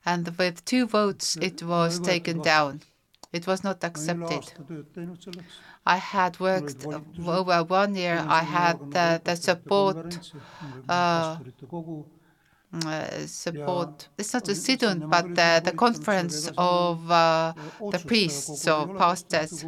and 0.04 0.28
with 0.38 0.64
two 0.64 0.86
votes 0.86 1.36
it 1.40 1.62
was 1.62 1.98
taken 2.00 2.40
down. 2.40 2.82
It 3.32 3.46
was 3.46 3.62
not 3.64 3.84
accepted. 3.84 4.52
I 5.86 5.96
had 5.96 6.38
worked 6.40 6.86
over 7.26 7.64
one 7.64 7.94
year. 7.94 8.24
I 8.26 8.42
had 8.42 8.80
the, 8.90 9.20
the 9.24 9.36
support 9.36 10.18
uh, 10.88 11.38
uh, 12.72 13.26
support. 13.26 14.08
It's 14.18 14.32
not 14.34 14.48
a 14.48 14.52
sidun, 14.52 15.08
but 15.08 15.34
the, 15.34 15.60
the 15.64 15.72
conference 15.72 16.48
of 16.58 17.10
uh, 17.10 17.54
the 17.90 17.98
priests 17.98 18.66
or 18.68 18.88
pastors. 18.88 19.64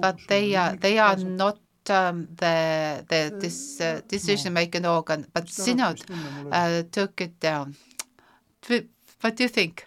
But 0.00 0.18
they 0.28 0.54
are 0.54 0.76
they 0.76 0.98
are 0.98 1.16
not 1.16 1.58
um, 1.88 2.28
the 2.36 3.04
the 3.08 3.34
this 3.38 3.80
uh, 3.80 4.00
decision 4.08 4.52
making 4.52 4.86
organ. 4.86 5.26
But 5.32 5.48
synod 5.48 6.04
uh, 6.50 6.82
took 6.90 7.20
it 7.20 7.40
down. 7.40 7.76
Wh- 9.24 9.26
What 9.26 9.36
do 9.36 9.42
you 9.44 9.48
think? 9.48 9.86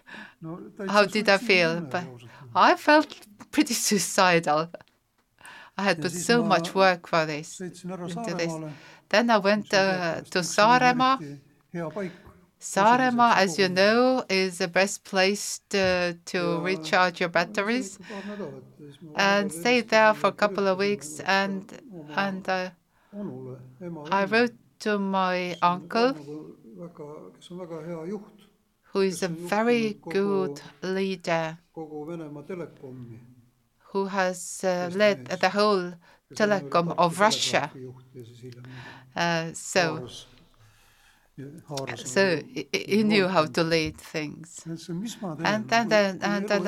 how 0.88 1.04
did 1.04 1.28
I 1.28 1.38
feel? 1.38 1.80
But 1.90 2.04
I 2.54 2.74
felt 2.76 3.08
pretty 3.50 3.74
suicidal. 3.86 4.70
I 5.76 5.82
had 5.84 6.00
put 6.00 6.12
so 6.12 6.42
much 6.42 6.74
work 6.74 7.06
for 7.06 7.24
this. 7.26 7.60
into 7.60 8.34
this. 8.34 8.54
Then 9.08 9.30
I 9.30 9.38
went 9.38 9.72
uh, 9.72 10.22
to 10.30 10.40
Saaremaa. 10.42 11.20
paik. 11.94 12.12
Saaremaa, 12.60 13.36
as 13.36 13.58
you 13.58 13.68
know, 13.68 14.24
is 14.28 14.58
the 14.58 14.68
best 14.68 15.04
place 15.04 15.60
to, 15.70 16.18
to 16.24 16.60
recharge 16.60 17.20
your 17.20 17.28
batteries 17.28 17.98
and 19.14 19.52
stayed 19.52 19.88
there 19.88 20.14
for 20.14 20.28
a 20.28 20.32
couple 20.32 20.66
of 20.66 20.78
weeks. 20.78 21.20
And 21.20 21.64
and 22.16 22.48
uh, 22.48 22.70
I 24.10 24.24
wrote 24.24 24.54
to 24.80 24.98
my 24.98 25.56
uncle, 25.62 26.14
who 28.98 29.04
is 29.04 29.22
a 29.22 29.28
very 29.28 29.94
good 30.00 30.60
leader, 30.82 31.58
who 33.92 34.06
has 34.06 34.64
uh, 34.64 34.90
led 34.94 35.26
the 35.26 35.50
whole 35.50 35.94
telecom 36.34 36.86
of 36.98 37.20
Russia. 37.20 37.70
Uh, 39.16 39.52
so 39.54 39.82
so 42.04 42.42
he, 42.92 43.02
knew 43.04 43.28
how 43.28 43.46
to 43.46 43.62
lead 43.62 43.96
things. 43.96 44.48
And 45.44 45.68
then- 45.68 45.88
and 46.22 46.48
then 46.48 46.62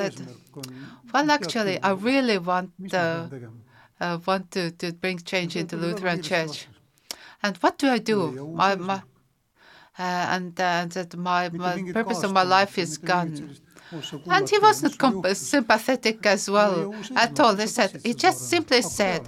Well, 1.13 1.29
actually, 1.31 1.75
I 1.83 1.91
really 1.91 2.37
want 2.37 2.71
ma 2.79 3.27
uh, 3.99 4.17
want 4.25 4.51
to, 4.51 4.71
to 4.71 4.93
bring 4.93 5.17
change 5.19 5.55
into 5.61 5.75
Lutheran 5.83 6.21
Church. 6.31 6.67
And 7.43 7.57
what 7.57 7.77
do 7.77 7.87
I 7.89 7.99
do? 7.99 8.17
My, 8.61 8.75
my, 8.87 9.01
and 9.97 10.59
uh, 10.59 10.85
that 10.89 11.15
my, 11.17 11.49
my 11.49 11.91
purpose 11.93 12.23
of 12.23 12.31
my 12.33 12.43
life 12.43 12.77
is 12.77 12.97
gone. 12.97 13.55
And 14.27 14.49
he 14.49 14.57
wasn't 14.59 14.97
comp- 14.97 15.27
sympathetic 15.35 16.25
as 16.25 16.49
well 16.49 16.93
at 17.15 17.39
all. 17.39 17.55
He 17.55 17.67
said 17.67 17.99
he 18.03 18.13
just 18.13 18.49
simply 18.49 18.81
said, 18.81 19.27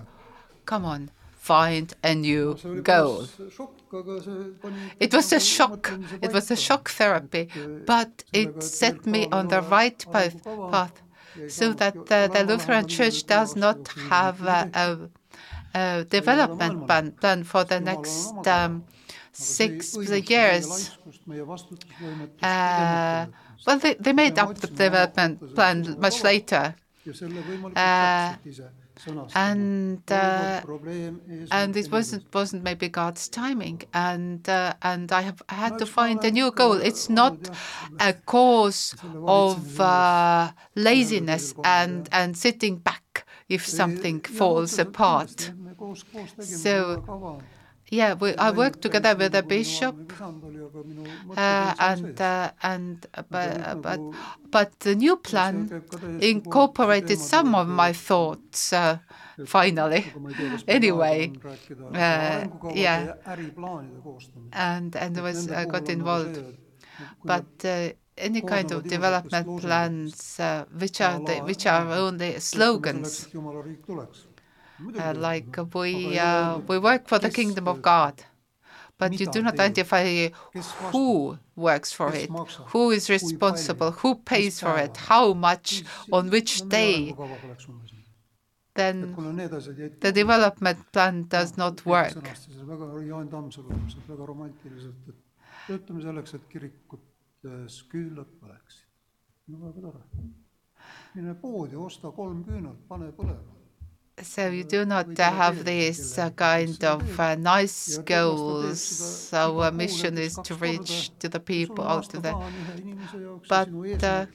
"Come 0.65 0.86
on, 0.86 1.12
find 1.34 1.93
a 2.02 2.15
new 2.15 2.56
goal." 2.82 3.28
It 4.99 5.13
was 5.13 5.34
a 5.34 5.39
shock. 5.39 5.91
It 6.21 6.32
was 6.32 6.49
a 6.49 6.56
shock 6.56 6.89
therapy, 6.89 7.49
but 7.86 8.23
it 8.32 8.63
set 8.63 9.06
me 9.06 9.28
on 9.32 9.49
the 9.49 9.62
right 9.62 10.06
path, 10.12 10.41
path 10.71 11.02
so 11.47 11.73
that 11.73 11.97
uh, 12.12 12.28
the 12.28 12.43
Lutheran 12.43 12.88
Church 12.88 13.26
does 13.26 13.56
not 13.56 13.88
have 14.10 14.41
a, 14.43 14.69
a, 14.73 15.80
a 15.80 16.06
development 16.06 16.88
plan, 16.88 17.12
plan 17.12 17.43
for 17.43 17.63
the 17.63 17.80
next 17.80 18.34
um, 18.47 18.86
six 19.34 19.96
years. 19.98 20.91
Uh, 22.41 23.26
well, 23.65 23.80
they, 23.80 23.93
they 23.96 24.13
made 24.13 24.38
up 24.39 24.56
the 24.56 24.67
development 24.67 25.56
plan 25.56 25.96
much 26.00 26.24
later. 26.24 26.76
Uh, 27.76 28.36
and 29.36 30.00
uh, 30.12 30.62
and 31.52 31.76
it 31.76 31.91
wasn't 31.91 32.24
wasn't 32.34 32.63
maybe 32.63 32.88
God's 32.88 33.28
timing, 33.28 33.82
and 33.93 34.48
uh, 34.48 34.74
and 34.82 35.12
I 35.12 35.22
have 35.22 35.41
had 35.50 35.80
to 35.80 35.86
find 35.86 36.24
a 36.24 36.32
new 36.32 36.52
goal. 36.52 36.74
It's 36.74 37.10
not 37.10 37.50
a 38.00 38.13
cause 38.13 38.96
of 39.26 39.80
uh, 39.80 40.52
laziness 40.76 41.54
and 41.63 42.08
and 42.12 42.38
sitting 42.38 42.78
back 42.78 43.26
if 43.50 43.67
something 43.67 44.22
falls 44.22 44.80
apart. 44.80 45.52
So 46.39 47.04
yeah, 47.89 48.13
we, 48.13 48.36
I 48.38 48.52
worked 48.52 48.82
together 48.82 49.15
with 49.15 49.32
the 49.34 49.43
bishop, 49.43 50.13
uh, 51.36 51.74
and 51.80 52.19
uh, 52.22 52.52
and 52.62 53.06
but, 53.30 53.82
but 53.82 54.04
but 54.52 54.80
the 54.82 54.96
new 54.96 55.17
plan 55.17 55.72
incorporated 56.17 57.19
some 57.19 57.56
of 57.56 57.67
my 57.67 57.93
thoughts. 57.93 58.74
Uh, 58.74 59.00
finally, 59.43 60.06
anyway, 60.67 61.34
uh, 61.93 62.46
yeah, 62.69 63.10
and 64.52 64.96
and 64.96 65.17
was 65.22 65.48
I 65.50 65.65
got 65.65 65.89
involved, 65.89 66.39
but. 67.26 67.48
Uh, 67.63 67.91
any 68.17 68.41
kind 68.43 68.72
of 68.72 68.88
development 68.88 69.56
plans, 69.56 70.39
uh, 70.39 70.65
which 70.78 71.02
are 71.02 71.19
the, 71.19 71.41
which 71.41 71.65
are 71.65 71.89
only 71.91 72.39
slogans, 72.39 73.28
uh, 73.98 74.33
like 74.80 75.56
we 75.74 76.20
uh, 76.20 76.58
we 76.60 76.80
work 76.80 77.08
for 77.08 77.20
the 77.20 77.30
kingdom 77.30 77.68
of 77.68 77.82
God, 77.82 78.24
but 78.98 79.20
you 79.20 79.28
do 79.28 79.42
not 79.42 79.54
identify 79.54 80.30
who 80.92 81.38
works 81.56 81.92
for 81.92 82.14
it, 82.14 82.30
who 82.68 82.92
is 82.92 83.10
responsible, 83.10 83.92
who 83.92 84.16
pays 84.16 84.60
for 84.60 84.78
it, 84.78 84.98
how 84.98 85.34
much, 85.34 85.84
on 86.12 86.30
which 86.30 86.68
day. 86.68 87.16
Then 88.76 89.16
the 90.00 90.12
development 90.12 90.92
plan 90.92 91.28
does 91.30 91.58
not 91.58 91.86
work. 91.86 92.16
Mine 101.14 101.36
poodi, 101.42 101.76
osta 101.76 102.10
kolm 102.12 102.44
küünalt, 102.44 102.80
pane 102.88 103.12
põlema. 103.14 103.62
So 104.21 104.49
you 104.49 104.63
do 104.63 104.86
not 104.86 105.19
uh, 105.19 105.32
have 105.32 105.63
this 105.65 106.17
uh, 106.17 106.30
kind 106.32 106.84
of 106.84 107.19
uh, 107.19 107.36
nice 107.36 107.97
goals. 107.97 109.32
Our 109.34 109.71
mission 109.71 110.17
is 110.17 110.38
to 110.39 110.56
reach 110.56 111.12
to 111.19 111.28
the 111.30 111.39
people 111.39 111.86
out 111.86 112.10
to 112.10 112.19
the. 112.19 112.38
But 113.47 113.69
uh, 114.02 114.28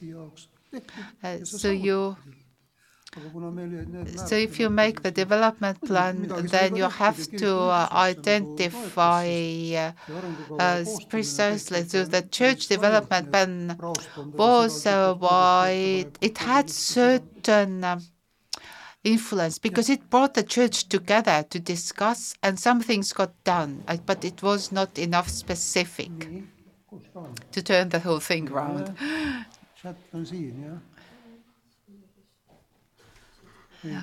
uh, 1.23 1.37
so 1.43 1.71
you 1.71 2.17
so 4.15 4.35
if 4.35 4.59
you 4.59 4.69
make 4.69 5.01
the 5.01 5.11
development 5.11 5.83
plan, 5.83 6.31
then 6.37 6.75
you 6.75 6.83
have 6.89 7.27
to 7.35 7.51
uh, 7.55 7.87
identify 7.91 9.27
uh, 9.75 9.91
uh, 10.57 10.85
precisely. 11.09 11.83
So 11.87 12.05
the 12.05 12.21
church 12.23 12.67
development 12.67 13.31
plan 13.31 13.79
was 14.37 14.85
uh, 14.85 15.15
why 15.15 16.07
it 16.21 16.37
had 16.39 16.69
certain. 16.69 17.85
Influence 19.15 19.57
because 19.59 19.89
it 19.89 20.09
brought 20.09 20.33
the 20.33 20.43
church 20.43 20.87
together 20.95 21.37
to 21.49 21.59
discuss 21.59 22.35
and 22.43 22.59
some 22.59 22.79
things 22.81 23.13
got 23.13 23.31
done 23.43 23.83
uh, 23.87 23.97
but 24.05 24.23
it 24.23 24.43
was 24.43 24.71
not 24.71 24.99
enough 24.99 25.29
specific 25.29 26.11
on? 27.15 27.33
to 27.51 27.61
turn 27.61 27.89
the 27.89 27.99
whole 27.99 28.19
thing 28.19 28.49
around. 28.51 28.95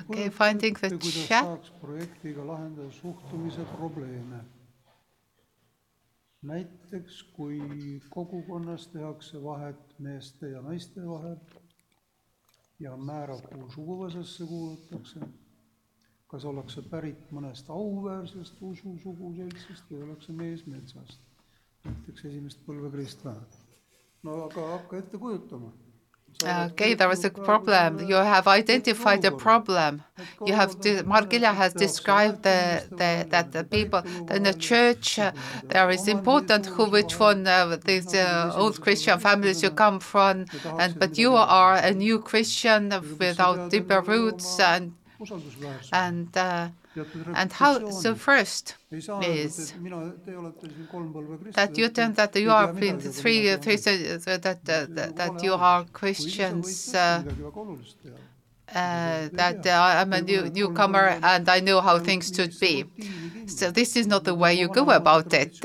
Okay, 0.09 0.29
finding 0.29 0.73
the 0.73 0.89
chat. 1.27 1.45
näiteks 6.41 7.23
kui 7.33 7.59
kogukonnas 8.09 8.87
tehakse 8.87 9.43
vahet 9.43 9.95
meeste 9.99 10.49
ja 10.49 10.61
naiste 10.61 11.01
vahel 11.07 11.37
ja 12.79 12.97
määrab, 12.97 13.41
kuhu 13.49 13.69
suguvõsasse 13.73 14.45
kuulutakse, 14.45 15.21
kas 16.27 16.45
ollakse 16.45 16.83
pärit 16.91 17.31
mõnest 17.31 17.69
auväärsest 17.73 18.61
usu 18.61 18.97
suguseltsist 19.03 19.89
või 19.91 20.03
ollakse 20.05 20.35
mees 20.35 20.65
metsast, 20.67 21.21
näiteks 21.85 22.25
esimest 22.29 22.63
põlve 22.65 22.91
kristlased. 22.93 23.57
no 24.23 24.43
aga 24.45 24.69
hakka 24.75 24.97
ette 24.97 25.17
kujutama. 25.17 25.71
Okay, 26.43 26.93
there 26.93 27.07
was 27.07 27.25
a 27.25 27.31
problem. 27.31 28.07
You 28.07 28.15
have 28.15 28.47
identified 28.47 29.25
a 29.25 29.31
problem. 29.31 30.03
You 30.45 30.53
have 30.53 30.79
Margilja 30.81 31.53
has 31.53 31.73
described 31.73 32.43
the, 32.43 32.83
the 32.91 33.25
that 33.29 33.51
the 33.51 33.63
people 33.63 34.03
in 34.29 34.43
the 34.43 34.53
church 34.53 35.17
uh, 35.17 35.31
there 35.69 35.89
is 35.89 36.07
important 36.07 36.67
who 36.67 36.85
which 36.89 37.19
one 37.19 37.47
of 37.47 37.83
these 37.85 38.13
uh, 38.13 38.51
old 38.55 38.79
Christian 38.81 39.17
families 39.19 39.63
you 39.63 39.71
come 39.71 39.99
from, 39.99 40.45
and 40.77 40.99
but 40.99 41.17
you 41.17 41.35
are 41.35 41.75
a 41.75 41.91
new 41.91 42.19
Christian 42.19 42.93
without 43.19 43.69
deeper 43.69 44.01
roots 44.01 44.59
and. 44.59 44.93
and 45.91 46.35
uh, 46.37 46.69
and 47.35 47.51
how 47.51 47.89
so 47.91 48.15
first 48.15 48.75
ei 48.91 49.01
saa 49.01 49.21
is 49.21 49.57
öelda, 49.57 49.75
et 49.75 49.81
mina, 49.81 49.97
te 50.25 50.37
olete 50.37 50.69
siin 50.69 50.87
kolm 50.91 51.11
põlve 51.13 51.37
kristlased. 51.41 51.55
that 51.55 51.77
you 51.77 51.89
think 51.89 52.15
that 52.15 52.35
you 52.35 52.51
are 52.51 52.69
in 52.89 52.97
the 52.99 53.11
three 53.11 53.55
three 53.57 53.77
that 53.77 54.41
that 54.43 54.65
that, 54.65 55.15
that 55.15 55.43
you 55.43 55.53
are 55.53 55.85
Christians. 55.93 56.93
Uh, 56.93 57.23
uh, 58.75 59.29
that 59.31 59.65
uh, 59.65 60.01
I'm 60.01 60.11
a 60.11 60.21
new, 60.21 60.49
newcomer 60.49 61.17
and 61.23 61.47
I 61.47 61.61
know 61.61 61.79
how 61.79 61.99
things 61.99 62.31
should 62.35 62.59
be. 62.59 62.83
So 63.47 63.71
this 63.71 63.95
is 63.95 64.07
not 64.07 64.25
the 64.25 64.35
way 64.35 64.55
you 64.55 64.67
go 64.67 64.89
about 64.89 65.33
it. 65.33 65.63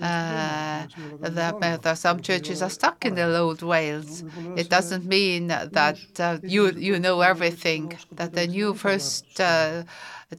Uh, 0.00 0.86
that, 1.20 1.60
that 1.60 1.98
some 1.98 2.20
churches 2.20 2.60
are 2.62 2.70
stuck 2.70 3.04
in 3.04 3.14
the 3.14 3.36
old 3.38 3.62
ways. 3.62 4.24
It 4.54 4.68
doesn't 4.68 5.06
mean 5.06 5.48
that 5.48 5.98
uh, 6.18 6.38
you 6.44 6.70
you 6.72 6.98
know 6.98 7.20
everything. 7.20 7.92
That 8.12 8.32
the 8.34 8.46
new 8.46 8.74
first 8.74 9.40
uh, 9.40 9.84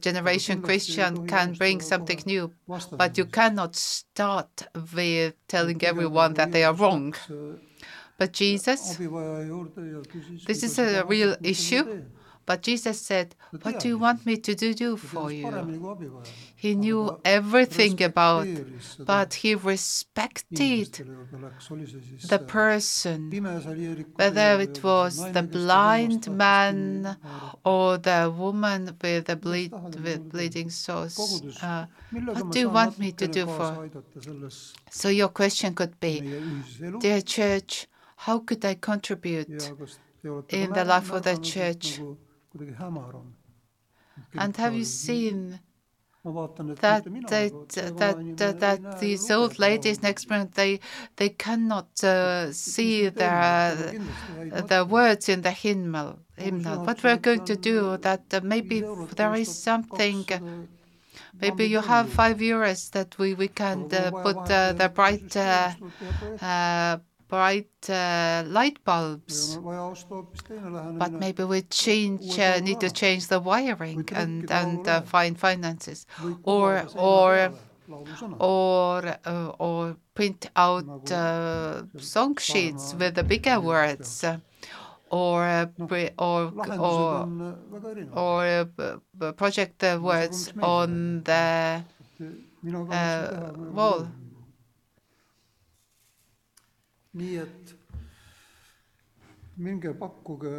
generation 0.00 0.60
Christian 0.60 1.26
can 1.26 1.54
bring 1.54 1.80
something 1.80 2.20
new, 2.26 2.52
but 2.98 3.16
you 3.18 3.26
cannot 3.26 3.76
start 3.76 4.68
with 4.94 5.34
telling 5.48 5.82
everyone 5.84 6.34
that 6.34 6.52
they 6.52 6.64
are 6.64 6.74
wrong. 6.74 7.14
But 8.18 8.32
Jesus, 8.32 8.98
this 10.46 10.62
is 10.62 10.78
a 10.78 11.04
real 11.04 11.36
issue. 11.42 11.84
But 12.46 12.62
Jesus 12.62 13.00
said, 13.00 13.34
What 13.62 13.80
do 13.80 13.88
you 13.88 13.98
want 13.98 14.24
me 14.24 14.36
to 14.36 14.54
do, 14.54 14.96
for 14.96 15.30
you? 15.32 15.82
He 16.54 16.74
knew 16.74 17.18
everything 17.24 18.02
about, 18.02 18.46
but 19.04 19.34
he 19.34 19.54
respected 19.54 20.98
the 22.28 22.38
person, 22.38 23.30
whether 24.14 24.60
it 24.60 24.82
was 24.82 25.32
the 25.32 25.42
blind 25.42 26.30
man 26.30 27.16
or 27.64 27.98
the 27.98 28.32
woman 28.36 28.96
with 29.02 29.26
the 29.26 29.36
bleed, 29.36 29.72
with 29.72 30.30
bleeding 30.30 30.70
source. 30.70 31.42
Uh, 31.62 31.86
what 32.32 32.52
do 32.52 32.60
you 32.60 32.70
want 32.70 32.98
me 32.98 33.12
to 33.12 33.26
do 33.26 33.46
for? 33.46 33.90
So 34.90 35.08
your 35.08 35.28
question 35.28 35.74
could 35.74 35.98
be, 36.00 36.22
dear 37.00 37.20
church, 37.20 37.86
how 38.16 38.38
could 38.38 38.64
I 38.64 38.74
contribute 38.74 39.72
in 40.48 40.72
the 40.72 40.84
life 40.84 41.12
of 41.12 41.22
the 41.24 41.36
church? 41.36 42.00
And 44.36 44.56
have 44.56 44.74
you 44.74 44.84
seen 44.84 45.60
that 46.80 47.04
that 47.28 47.52
that 47.68 48.18
that, 48.36 48.60
that 48.60 48.98
these 48.98 49.30
old 49.30 49.58
ladies 49.58 50.02
next 50.02 50.28
month 50.28 50.54
they 50.54 50.80
they 51.16 51.30
cannot 51.30 52.02
uh, 52.04 52.52
see 52.52 53.08
the 53.08 53.96
the 54.50 54.84
words 54.84 55.28
in 55.28 55.42
the 55.42 55.50
hymnal 55.52 56.18
hymnal. 56.36 56.78
What 56.80 57.02
we're 57.02 57.16
going 57.18 57.44
to 57.44 57.56
do 57.56 57.96
that 57.98 58.24
uh, 58.34 58.40
maybe 58.42 58.82
there 59.16 59.34
is 59.34 59.50
something. 59.50 60.26
Maybe 61.40 61.66
you 61.66 61.80
have 61.80 62.10
five 62.10 62.38
euros 62.38 62.90
that 62.92 63.18
we 63.18 63.34
we 63.34 63.48
can 63.48 63.88
uh, 63.92 64.10
put 64.22 64.50
uh, 64.50 64.72
the 64.72 64.88
bright 64.88 65.36
uh, 65.36 65.72
uh, 66.40 66.98
bright 67.28 67.90
uh, 67.90 68.44
light 68.46 68.82
bulbs, 68.84 69.60
but 70.98 71.18
maybe 71.18 71.44
we 71.44 71.62
change 71.62 72.38
uh, 72.38 72.60
need 72.60 72.80
to 72.80 72.90
change 72.90 73.28
the 73.28 73.40
wiring 73.40 74.08
and 74.12 74.50
and 74.50 74.86
uh, 74.88 75.02
find 75.02 75.38
finances, 75.38 76.06
or 76.42 76.88
or 76.94 77.52
or 78.38 79.18
uh, 79.24 79.48
or 79.58 79.96
print 80.14 80.50
out 80.56 80.88
uh, 81.10 81.84
song 81.96 82.36
sheets 82.36 82.94
with 82.94 83.14
the 83.14 83.24
bigger 83.24 83.60
words, 83.60 84.24
uh, 84.24 84.38
or 85.10 85.44
uh, 85.44 85.66
or 86.18 86.54
or 86.76 87.28
or 88.12 88.44
uh, 88.78 89.32
project 89.32 89.78
the 89.80 90.00
words 90.00 90.52
on 90.62 91.22
the 91.24 91.84
uh, 92.90 93.52
wall. 93.56 94.08
Nii 97.16 97.36
et 97.44 97.74
minge 99.56 99.92
pakkuge 100.00 100.54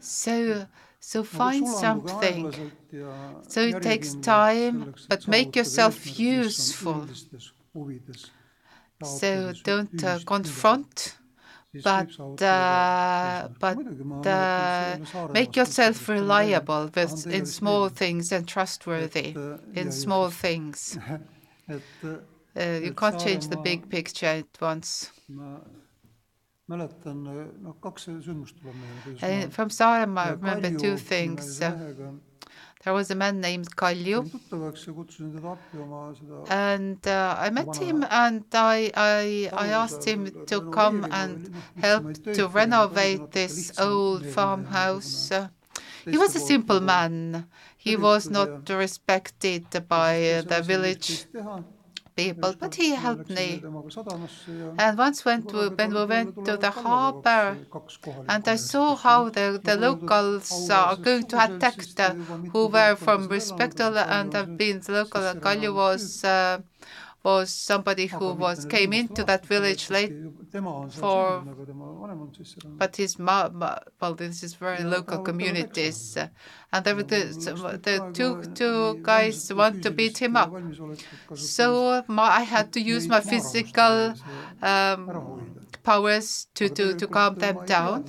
So, 0.00 0.66
so 1.00 1.24
find 1.24 1.66
something. 1.66 2.52
So 3.48 3.60
it 3.62 3.82
takes 3.82 4.14
time, 4.16 4.94
but 5.08 5.28
make 5.28 5.56
yourself 5.56 6.18
useful. 6.18 7.08
So 9.02 9.52
don't 9.64 10.04
uh, 10.04 10.18
confront, 10.26 11.16
but 11.82 12.42
uh, 12.42 13.48
but 13.60 13.78
uh, 14.26 14.98
make 15.32 15.56
yourself 15.56 16.08
reliable 16.08 16.90
with 16.94 17.26
in 17.26 17.46
small 17.46 17.88
things 17.88 18.32
and 18.32 18.46
trustworthy 18.48 19.36
in 19.74 19.90
small 19.92 20.30
things. 20.30 20.98
Uh, 22.56 22.78
you 22.84 22.92
can't 22.92 23.18
change 23.18 23.48
the 23.48 23.56
big 23.56 23.88
picture 23.88 24.26
at 24.26 24.46
once. 24.60 25.10
mäletan, 26.68 27.24
noh, 27.62 27.74
kaks 27.82 28.08
sündmust 28.08 28.56
tuleb 28.60 28.76
meelde. 28.80 29.50
from 29.50 29.70
Saaremaa, 29.70 30.24
I 30.24 30.30
remember 30.32 30.70
two 30.70 30.96
things. 30.96 31.60
Uh, 31.60 31.72
there 32.84 32.94
was 32.94 33.10
a 33.10 33.14
man 33.14 33.40
named 33.40 33.76
Kalju, 33.76 34.30
and 36.50 37.06
uh, 37.06 37.36
I 37.38 37.50
met 37.50 37.76
him 37.76 38.04
and 38.10 38.44
I, 38.52 38.90
I, 38.94 39.50
I 39.52 39.68
asked 39.68 40.04
him 40.04 40.30
to 40.46 40.60
come 40.70 41.06
and 41.10 41.50
help 41.76 42.12
to 42.34 42.48
renovate 42.48 43.32
this 43.32 43.78
old 43.78 44.26
farmhouse. 44.26 45.32
Uh, 45.32 45.48
he 46.04 46.18
was 46.18 46.36
a 46.36 46.40
simple 46.40 46.80
man. 46.80 47.46
He 47.76 47.96
was 47.96 48.30
not 48.30 48.68
respected 48.68 49.64
by 49.88 50.42
the 50.46 50.62
village 50.62 51.26
people, 52.16 52.54
but 52.58 52.76
he 52.76 52.90
helped 52.94 53.28
me. 53.28 53.66
And 54.78 54.96
once 54.98 55.24
went 55.24 55.48
to, 55.48 55.70
when 55.70 55.92
we 55.94 56.04
went 56.06 56.44
to 56.44 56.56
the 56.56 56.70
harbor, 56.70 57.60
and 58.28 58.46
I 58.48 58.56
saw 58.56 58.96
how 58.96 59.30
the, 59.30 59.60
the 59.62 59.76
locals 59.76 60.70
are 60.70 60.96
going 60.96 61.26
to 61.26 61.44
attack 61.44 61.88
the 61.96 62.16
who 62.48 62.68
were 62.68 62.96
from 62.96 63.28
Respectal 63.28 63.98
and 63.98 64.32
have 64.34 64.56
been 64.56 64.80
the 64.80 64.92
local. 64.92 65.22
Kalju 65.36 65.74
was 65.74 66.24
uh, 66.24 66.60
was 67.24 67.50
somebody 67.52 68.06
who 68.08 68.34
was 68.34 68.64
came 68.66 68.92
into 68.92 69.24
that 69.24 69.46
village 69.46 69.90
late, 69.90 70.16
for- 70.88 71.48
but 72.78 72.96
his 72.96 73.18
ma, 73.18 73.48
ma 73.52 73.78
well, 74.00 74.14
this 74.14 74.42
is 74.42 74.54
very 74.54 74.84
local 74.84 75.18
communities, 75.18 76.16
uh, 76.16 76.28
and 76.72 76.84
there 76.84 76.94
were 76.96 77.02
the, 77.02 77.24
the 77.82 78.04
two 78.12 78.38
two 78.54 78.98
guys 79.02 79.50
want 79.54 79.80
to 79.82 79.90
beat 79.90 80.18
him 80.18 80.36
up. 80.36 80.56
So 81.34 82.04
my, 82.08 82.24
I 82.38 82.42
had 82.42 82.72
to 82.74 82.80
use 82.80 83.08
my 83.08 83.20
physical 83.20 84.16
um, 84.62 85.24
powers 85.84 86.48
to, 86.54 86.68
to, 86.70 86.94
to 86.94 87.08
calm 87.08 87.36
them 87.36 87.60
down. 87.64 88.06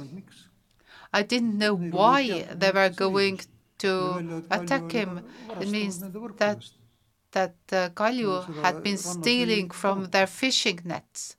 I 1.11 1.23
didn't 1.23 1.57
know 1.57 1.75
why 1.75 2.43
they 2.53 2.71
were 2.71 2.89
going 2.89 3.41
to 3.79 4.25
attack 4.51 4.91
him. 4.91 5.21
It 5.59 5.67
means 5.67 6.05
that 6.37 6.59
that 7.37 7.55
uh, 7.71 7.89
Kalju 7.99 8.31
had 8.63 8.81
been 8.83 8.97
stealing 8.97 9.69
from 9.81 9.97
their 10.13 10.27
fishing 10.27 10.79
nets, 10.85 11.35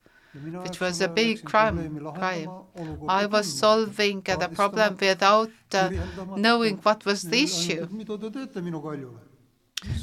which 0.63 0.79
was 0.79 1.01
a 1.01 1.09
big 1.09 1.43
crime. 1.43 1.77
crime. 2.19 2.51
I 3.07 3.25
was 3.25 3.47
solving 3.47 4.19
uh, 4.27 4.35
the 4.43 4.49
problem 4.59 4.97
without 5.01 5.51
uh, 5.73 5.89
knowing 6.35 6.75
what 6.87 7.05
was 7.05 7.19
the 7.31 7.41
issue. 7.49 7.85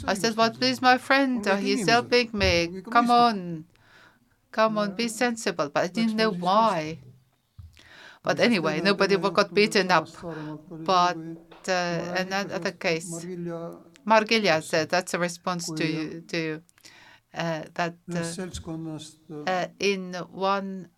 I 0.06 0.14
said, 0.14 0.36
"What, 0.36 0.54
"What 0.54 0.62
is 0.62 0.80
my 0.82 0.98
friend? 0.98 1.44
He's 1.66 1.86
helping 1.86 2.30
me. 2.32 2.52
Come 2.90 3.10
on, 3.10 3.64
come 4.52 4.78
on, 4.78 4.92
be 4.92 5.08
sensible. 5.08 5.68
But 5.74 5.84
I 5.84 5.88
didn't 5.88 6.16
know 6.16 6.30
why. 6.46 6.98
But 8.22 8.40
anyway, 8.40 8.80
nobody 8.80 9.16
got 9.16 9.54
beaten 9.54 9.90
up. 9.90 10.08
But 10.84 11.18
uh, 11.68 12.00
another 12.14 12.72
case, 12.72 13.26
Margilja 14.06 14.62
said 14.62 14.88
that's 14.88 15.14
a 15.14 15.18
response 15.18 15.70
to 15.70 15.84
you, 15.86 16.20
to 16.28 16.36
you, 16.36 16.62
uh, 17.34 17.62
that 17.74 17.94
uh, 18.10 18.22
seltskonnast 18.22 19.16
uh, 19.46 19.66
in 19.78 20.14
one 20.32 20.88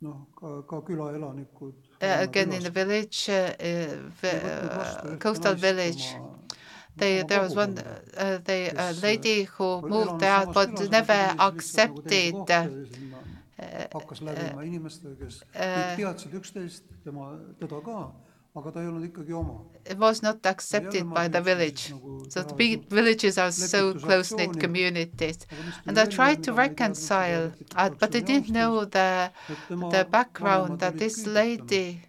noh, 0.00 0.26
ka, 0.36 0.62
ka 0.62 0.80
külaelanikud. 0.82 1.74
uh, 2.02 2.16
again 2.20 2.52
in 2.52 2.62
the 2.62 2.70
village, 2.70 3.28
uh, 3.28 3.52
uh, 3.60 4.28
uh, 4.28 5.16
coastal 5.16 5.54
village. 5.54 6.16
They, 6.94 7.22
there 7.22 7.40
was 7.40 7.54
one, 7.56 7.78
uh, 7.78 8.38
they, 8.44 8.68
a 8.68 8.92
lady 9.02 9.44
who 9.44 9.80
moved 9.80 10.22
out 10.22 10.52
but 10.52 10.90
never 10.90 11.34
accepted 11.38 12.34
uh, 12.34 12.66
hakkas 13.94 14.20
läbima 14.26 14.64
inimestega, 14.66 15.14
kes 15.22 15.38
kõik 15.54 16.00
teadsid 16.00 16.36
üksteist, 16.40 16.84
tema, 17.04 17.30
teda 17.60 17.78
ka, 17.86 17.98
aga 18.54 18.70
ta 18.72 18.80
ei 18.80 18.86
olnud 18.88 19.04
ikkagi 19.08 19.32
oma. 19.34 19.54
it 19.84 19.98
was 19.98 20.22
not 20.22 20.46
accepted 20.46 21.04
by 21.14 21.26
the 21.28 21.40
village. 21.40 21.92
So 22.28 22.42
the 22.42 22.54
big 22.54 22.88
villages 22.88 23.38
are 23.38 23.50
so 23.50 23.94
close-knit 23.94 24.60
communities. 24.60 25.46
And 25.86 25.98
I 25.98 26.04
tried 26.04 26.42
to 26.44 26.52
reconcile, 26.52 27.52
uh, 27.74 27.90
but 27.90 28.14
I 28.14 28.20
didn't 28.20 28.50
know 28.50 28.84
the, 28.84 29.32
the 29.68 30.06
background 30.10 30.80
that 30.80 30.98
this 30.98 31.26
lady, 31.26 32.02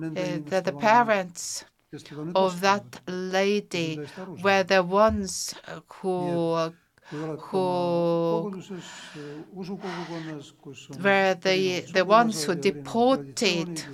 uh, 0.00 0.38
that 0.46 0.64
the 0.64 0.72
parents 0.72 1.64
of 2.34 2.60
that 2.60 3.00
lady 3.06 4.00
were 4.42 4.62
the 4.62 4.82
ones 4.82 5.54
who 5.88 6.72
who 7.10 8.62
were 11.02 11.34
the, 11.34 11.80
the 11.92 12.04
ones 12.06 12.44
who 12.44 12.54
deported 12.54 13.84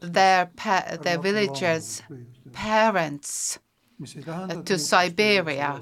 their, 0.00 0.46
pa- 0.56 0.96
their 1.02 1.18
villagers' 1.18 2.02
parents 2.52 3.58
to 4.64 4.78
Siberia 4.78 5.80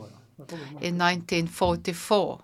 in 0.81 0.97
1944. 0.99 2.41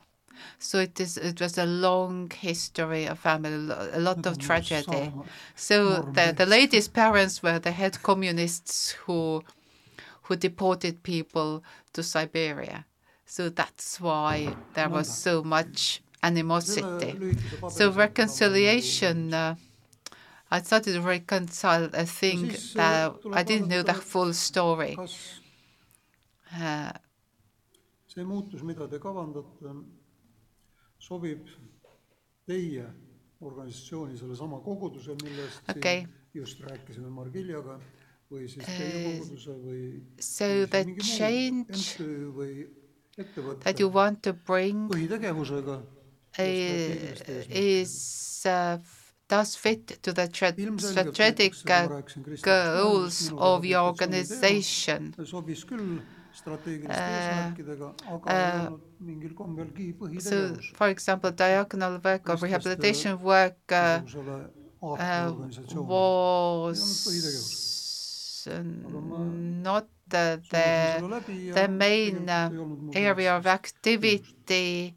So 0.59 0.79
it 0.79 0.99
is. 1.01 1.16
It 1.16 1.40
was 1.40 1.59
a 1.59 1.64
long 1.66 2.31
history 2.31 3.07
of 3.07 3.18
family, 3.18 3.73
a 3.92 4.01
lot 4.01 4.27
of 4.27 4.38
tragedy. 4.38 5.11
So 5.55 6.01
the 6.14 6.35
the 6.37 6.47
lady's 6.47 6.88
parents 6.88 7.42
were 7.42 7.59
the 7.59 7.70
head 7.73 8.03
communists 8.03 8.92
who 9.07 9.42
who 10.23 10.37
deported 10.37 11.03
people 11.03 11.62
to 11.92 12.03
Siberia. 12.03 12.87
So 13.27 13.49
that's 13.49 14.01
why 14.01 14.57
there 14.75 14.88
was 14.88 15.09
so 15.09 15.42
much 15.42 16.03
animosity. 16.23 17.18
So 17.68 17.90
reconciliation. 17.92 19.33
Uh, 19.35 19.57
I 20.55 20.62
started 20.62 20.93
to 20.93 21.01
reconcile 21.01 21.90
a 21.93 22.07
thing 22.07 22.55
that 22.77 23.12
I 23.33 23.43
didn't 23.43 23.69
know 23.69 23.83
the 23.83 23.95
full 23.95 24.33
story. 24.33 24.97
Uh, 26.57 26.93
see 28.07 28.23
muutus, 28.23 28.62
mida 28.62 28.87
te 28.87 29.01
kavandate, 29.03 29.73
sobib 31.03 31.51
teie 32.47 32.87
organisatsiooni 33.43 34.14
sellesama 34.21 34.62
koguduse, 34.62 35.17
millest 35.25 35.75
Okei. 35.75 36.07
just 36.38 36.62
rääkisime 36.62 37.11
Margiljaga, 37.11 37.81
või 38.31 38.47
siis 38.47 38.71
teie 38.71 39.19
koguduse 39.19 39.59
või 39.59 39.83
so 40.23 40.47
the 40.71 40.85
change 41.03 41.99
that 43.67 43.83
you 43.83 43.90
want 43.90 44.23
to 44.23 44.38
bring 44.47 44.87
põhitegevusega 44.95 45.81
uh, 45.83 47.49
is 47.51 47.99
uh, 48.47 48.79
does 49.29 49.57
fit 49.57 50.03
to 50.03 50.13
the 50.13 50.27
strategic 50.27 51.19
näiteks, 51.19 51.63
kui 51.65 51.73
ma 51.89 52.01
uh, 52.01 52.43
goals 52.45 53.33
of 53.33 53.65
your 53.65 53.83
organization. 53.89 55.13
teema, 55.17 55.27
sobis 55.31 55.65
küll 55.69 55.97
strateegiliste 56.35 56.99
eesmärkidega, 56.99 57.91
aga 58.17 58.35
ei 58.35 58.67
olnud 58.67 58.83
mingil 59.09 59.35
kommelgi 59.39 60.21
So, 60.21 60.55
for 60.77 60.89
example, 60.89 61.33
diaconal 61.33 62.01
work 62.05 62.29
or 62.29 62.37
rehabilitation 62.43 63.19
work 63.23 63.73
uh, 63.73 64.03
uh, 64.83 65.33
was 65.89 66.83
uh, 68.51 68.63
not 68.63 69.89
the, 70.09 70.41
the 70.51 71.53
the 71.55 71.69
main 71.69 72.29
uh, 72.29 72.51
area 72.95 73.37
of 73.37 73.47
activity 73.47 74.95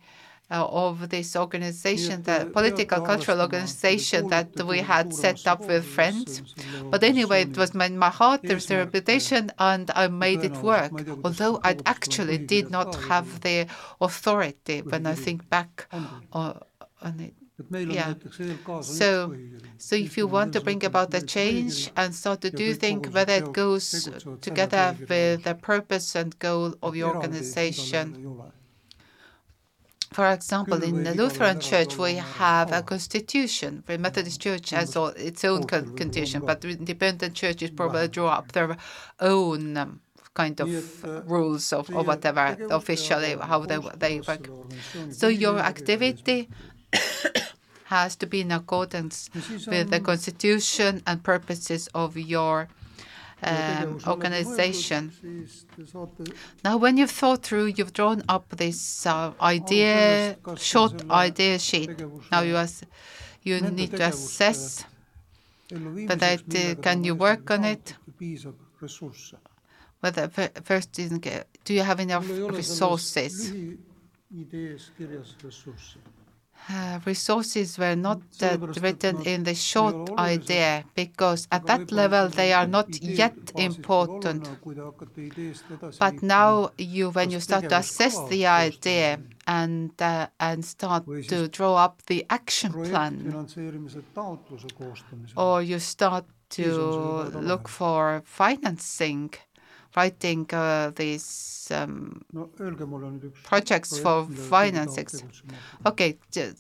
uh, 0.50 0.66
of 0.66 1.10
this 1.10 1.36
organization, 1.36 2.24
the 2.24 2.50
political 2.54 3.02
cultural 3.02 3.42
organization 3.42 4.28
that 4.30 4.50
we 4.66 4.80
had 4.80 5.14
set 5.14 5.46
up 5.46 5.68
with 5.68 5.86
friends. 5.86 6.42
But 6.90 7.04
anyway, 7.04 7.42
it 7.42 7.58
was 7.58 7.74
my, 7.74 7.90
my 7.90 8.10
heart, 8.10 8.44
there 8.44 8.56
was 8.56 8.68
the 8.68 8.78
reputation, 8.78 9.52
and 9.60 9.92
I 9.94 10.08
made 10.08 10.44
it 10.44 10.58
work. 10.64 10.94
Although 11.24 11.60
I 11.64 11.78
actually 11.86 12.38
did 12.38 12.72
not 12.72 12.96
have 12.96 13.42
the 13.42 13.68
authority 14.00 14.82
when 14.82 15.06
I 15.06 15.16
think 15.16 15.50
back 15.50 15.88
on, 16.32 16.62
on 17.02 17.20
it. 17.20 17.34
Yeah. 17.72 18.14
So, 18.82 19.36
so 19.78 19.96
if 19.96 20.16
you 20.16 20.28
want 20.28 20.54
to 20.54 20.62
bring 20.62 20.86
about 20.86 21.10
the 21.12 21.22
change 21.22 21.92
and 21.98 22.14
start 22.14 22.42
to 22.42 22.52
do 22.52 22.74
things, 22.76 23.10
whether 23.10 23.34
it 23.34 23.52
goes 23.52 24.08
together 24.42 24.96
with 25.10 25.44
the 25.44 25.56
purpose 25.56 26.16
and 26.16 26.38
goal 26.40 26.76
of 26.84 26.96
your 26.96 27.16
organization. 27.16 28.28
For 30.12 30.32
example, 30.32 30.82
in 30.84 31.04
the 31.04 31.14
Lutheran 31.14 31.60
Church, 31.60 31.98
we 31.98 32.16
have 32.16 32.72
a 32.72 32.82
constitution. 32.82 33.84
The 33.86 33.98
Methodist 33.98 34.40
Church 34.42 34.70
has 34.72 34.96
all, 34.96 35.08
its 35.08 35.44
own 35.44 35.64
con- 35.66 35.96
constitution, 35.96 36.44
but 36.46 36.62
the 36.62 36.70
independent 36.70 37.34
churches 37.36 37.70
probably 37.72 38.08
draw 38.08 38.30
up 38.30 38.52
their 38.54 38.78
own 39.20 39.78
um, 39.78 40.02
kind 40.34 40.60
of 40.62 40.70
rules 41.30 41.74
of, 41.74 41.90
or 41.96 42.04
whatever 42.04 42.56
officially 42.70 43.36
how 43.42 43.60
they 43.66 43.80
they 43.98 44.22
work. 44.22 44.50
So 45.12 45.28
your 45.28 45.60
activity 45.60 46.50
has 47.86 48.16
to 48.18 48.26
be 48.28 48.42
in 48.42 48.52
accordance 48.52 49.30
with 49.68 49.90
the 49.90 50.00
constitution 50.00 51.02
and 51.08 51.24
purposes 51.24 51.90
of 51.94 52.18
your 52.18 52.70
um, 53.44 54.00
organization. 54.08 55.12
Now, 56.64 56.78
when 56.78 56.98
you've 56.98 57.12
thought 57.12 57.44
through, 57.44 57.68
you've 57.68 57.94
drawn 57.94 58.24
up 58.28 58.50
this 58.50 59.06
uh, 59.06 59.34
idea, 59.42 60.38
short 60.58 61.10
idea 61.10 61.60
sheet. 61.60 61.92
Now 62.32 62.42
you 62.42 62.56
as 62.56 62.84
you 63.44 63.62
need 63.62 63.92
to 63.92 64.08
assess 64.08 64.86
whether 65.70 66.28
it, 66.28 66.56
uh, 66.56 66.82
can 66.82 67.04
you 67.04 67.16
work 67.16 67.52
on 67.52 67.66
it. 67.66 67.96
Whether 70.00 70.30
first, 70.64 70.92
do 70.94 71.74
you 71.74 71.82
have 71.82 72.00
enough 72.00 72.28
resources? 72.30 73.52
uh, 76.70 77.00
resources 77.06 77.78
were 77.78 77.96
not 77.96 78.22
uh, 78.42 78.58
written 78.82 79.22
in 79.22 79.44
the 79.44 79.56
short 79.56 80.10
idea 80.18 80.84
because 80.96 81.48
at 81.52 81.66
that 81.66 81.92
level 81.92 82.28
they 82.30 82.52
are 82.52 82.68
not 82.68 83.02
yet 83.02 83.52
important. 83.58 84.44
But 86.00 86.22
now 86.24 86.72
you, 86.78 87.10
when 87.12 87.30
you 87.32 87.40
start 87.40 87.70
to 87.70 87.78
assess 87.78 88.20
the 88.30 88.48
idea 88.48 89.22
and 89.46 89.92
uh, 90.02 90.28
and 90.40 90.66
start 90.66 91.06
to 91.28 91.48
draw 91.48 91.76
up 91.76 92.02
the 92.08 92.26
action 92.30 92.74
plan, 92.74 93.48
or 95.36 95.62
you 95.62 95.80
start 95.80 96.26
to 96.50 97.32
look 97.34 97.68
for 97.68 98.22
financing 98.26 99.34
writing 99.98 100.46
uh, 100.54 100.92
these 100.96 101.48
um, 101.72 102.22
no 102.34 102.50
öelge 102.60 102.86
mulle 102.86 103.06
nüüd 103.14 103.24
üks 103.30 103.44
projects 103.50 104.00
for 104.04 104.24
millega 104.28 104.36
keegi 104.36 104.50
financing. 104.50 105.08
tahab 105.08 105.22
tegutsema 105.22 105.54
hakata. 105.54 105.90
Okay, 105.92 106.18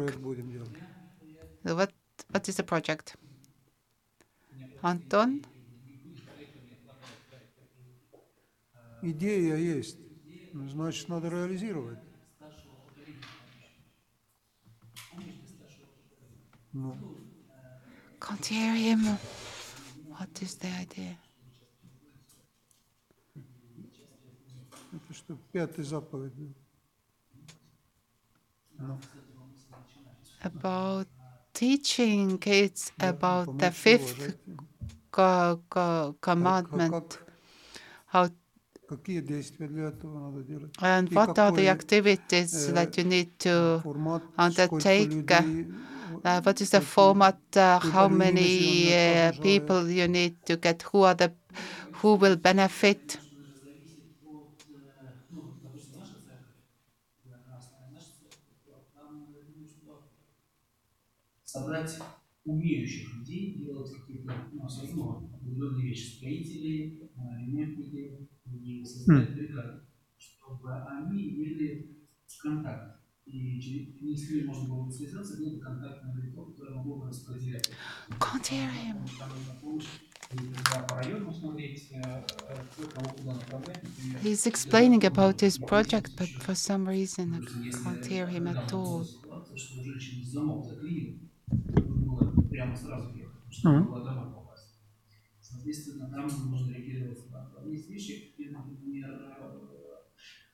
What 1.64 1.92
what 2.32 2.50
is 2.50 2.56
the 2.56 2.64
project? 2.64 3.16
Anton, 4.84 5.46
Идея 9.02 9.56
есть, 9.56 9.98
ну, 10.54 10.68
значит, 10.70 11.10
надо 11.10 11.30
реализировать. 11.30 12.00
Ну, 16.74 16.96
can't 18.20 18.46
hear 18.46 18.76
him. 18.76 19.18
What 20.10 20.42
is 20.42 20.58
the 20.60 20.70
idea? 20.80 21.18
это 24.94 25.14
что, 25.14 25.38
пятый 25.52 25.84
заповедь. 25.84 26.34
Ну, 28.78 29.00
about 30.44 31.08
teaching, 31.54 32.40
it's 32.40 32.92
about 33.00 33.58
the 33.58 33.72
fifth 33.72 34.38
commandment. 36.22 37.20
How 38.08 38.30
and 40.81 41.11
И 41.11 41.15
what 41.15 41.39
are 41.39 41.51
the 41.53 41.67
какой, 41.67 41.69
activities 41.69 42.69
э, 42.69 42.73
that 42.73 42.97
you 42.99 43.05
need 43.05 43.39
to 43.39 43.81
формат, 43.83 44.23
undertake, 44.39 45.11
сколько 45.13 45.35
людей, 45.35 45.67
Uh, 46.25 46.41
what 46.43 46.61
is 46.61 46.71
the 46.71 46.79
какие- 46.81 46.87
format? 46.95 47.39
Uh, 47.57 47.79
kui 47.81 47.91
how 47.91 48.09
palju 48.09 48.17
many 48.19 48.49
inimesi 48.49 48.67
on 48.67 48.97
need 48.97 49.29
uh, 49.29 49.33
kasu 49.33 49.43
people 49.43 49.91
you 49.91 50.09
need 50.09 50.35
to 50.47 50.57
get? 50.57 50.83
Who 50.91 51.03
are 51.03 51.15
the 51.15 51.33
who 52.01 52.15
will 52.17 52.37
benefit? 52.37 53.19
собрать 61.45 61.99
умеющих 62.45 63.15
людей 63.15 63.55
делать 63.55 63.93
какие-то 63.93 64.33
ну, 64.53 64.67
особенно 64.67 65.19
определенные 65.35 65.89
вещи, 65.89 66.17
строители, 66.17 67.03
э, 67.17 67.47
ремонтники, 67.47 68.29
и 68.51 68.85
создать 68.85 69.33
бригады, 69.35 69.81
чтобы 70.19 70.73
они 70.85 71.31
имели 71.31 71.97
контакт. 72.39 73.01
И 73.25 73.61
через 73.61 74.01
не 74.01 74.17
с 74.17 74.31
ними 74.31 74.45
можно 74.47 74.69
было 74.69 74.85
бы 74.87 74.93
связаться, 74.93 75.37
был 75.37 75.57
бы 75.57 75.61
контактное 75.61 76.15
лицо, 76.15 76.45
которое 76.45 76.75
могло 76.77 77.01
бы 77.01 77.09
распределять. 77.09 77.71
Can't 78.21 78.47
hear 78.47 78.71
him. 78.71 78.97
Там 79.19 79.31
нужна 79.31 79.55
помощь, 79.61 79.87
и 80.33 80.37
когда 80.37 80.85
по 80.87 80.97
району 80.97 81.33
смотреть, 81.33 81.91
э, 81.93 82.01
э, 82.49 82.57
кто 82.73 82.89
кого 82.89 83.11
куда 83.15 83.35
направлять, 83.35 83.83
например. 83.83 84.21
He's 84.23 84.47
explaining 84.47 85.05
about 85.05 85.41
his 85.41 85.59
project, 85.59 86.13
but 86.17 86.31
for 86.39 86.55
some 86.55 86.87
reason 86.89 87.35
I 87.35 87.43
can't 87.77 88.05
hear 88.07 88.27
him 88.29 88.47
at 88.47 88.73
all. 88.73 89.09
Ситуация, 93.51 94.40
Соответственно, 95.62 96.10
там 96.10 96.26
нужно 96.50 96.74
реагировать 96.74 97.30
на 97.30 97.48
это. 97.48 97.70
Есть 97.70 97.88
вещи, 97.88 98.34
где, 98.34 98.50
например, 98.50 99.12
э, 99.12 99.60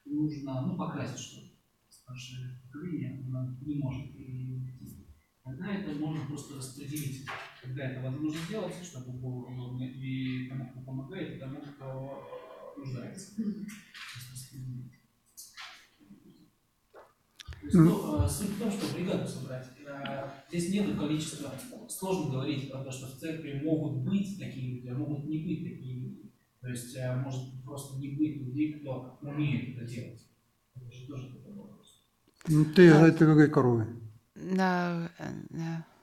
нужно, 0.03 0.67
ну, 0.67 0.77
покрасить 0.77 1.17
что-то. 1.17 1.47
Старшее 1.87 2.59
поколение, 2.65 3.23
оно 3.25 3.57
не 3.61 3.75
может 3.75 4.11
перейти. 4.11 5.07
Тогда 5.45 5.71
это 5.71 5.97
можно 5.97 6.25
просто 6.25 6.57
распределить. 6.57 7.25
Когда 7.63 7.83
это 7.89 8.01
возможно 8.01 8.37
сделать, 8.37 8.75
чтобы 8.83 9.13
было 9.13 9.45
удобно 9.45 9.83
и 9.85 10.49
тому, 10.49 10.71
кто 10.71 10.81
помогает, 10.81 11.37
и 11.37 11.39
тому, 11.39 11.61
кто 11.61 12.27
э, 12.75 12.79
нуждается. 12.79 13.41
Есть, 17.63 17.75
ну, 17.75 18.25
э, 18.25 18.27
суть 18.27 18.49
в 18.49 18.59
том, 18.59 18.69
что 18.69 18.93
бригаду 18.93 19.25
собрать. 19.25 19.76
Э, 19.87 20.29
Здесь 20.49 20.73
нет 20.73 20.97
количества. 20.97 21.51
Сложно 21.89 22.31
говорить 22.31 22.71
про 22.71 22.83
то, 22.83 22.91
что 22.91 23.07
в 23.07 23.19
церкви 23.19 23.61
могут 23.63 24.03
быть 24.03 24.37
такие 24.39 24.75
люди, 24.75 24.87
а 24.87 24.93
могут 24.95 25.25
не 25.25 25.39
быть 25.39 25.63
такие 25.63 25.95
люди. 25.99 26.31
То 26.61 26.69
есть 26.69 26.95
э, 26.95 27.15
может 27.15 27.41
просто 27.63 27.99
не 27.99 28.09
быть 28.09 28.37
людей, 28.37 28.73
кто 28.73 29.17
умеет 29.21 29.77
это 29.77 29.85
делать. 29.85 30.25
Это 30.75 30.91
же 30.91 31.07
тоже 31.07 31.29
такой 31.29 31.53
вопрос. 31.53 32.03
Ну, 32.47 32.65
Teie 32.75 32.93
saite 32.95 33.25
ka 33.27 33.33
kõik 33.35 33.57
aru 33.59 33.71
või? 33.79 33.87
No, 34.55 34.71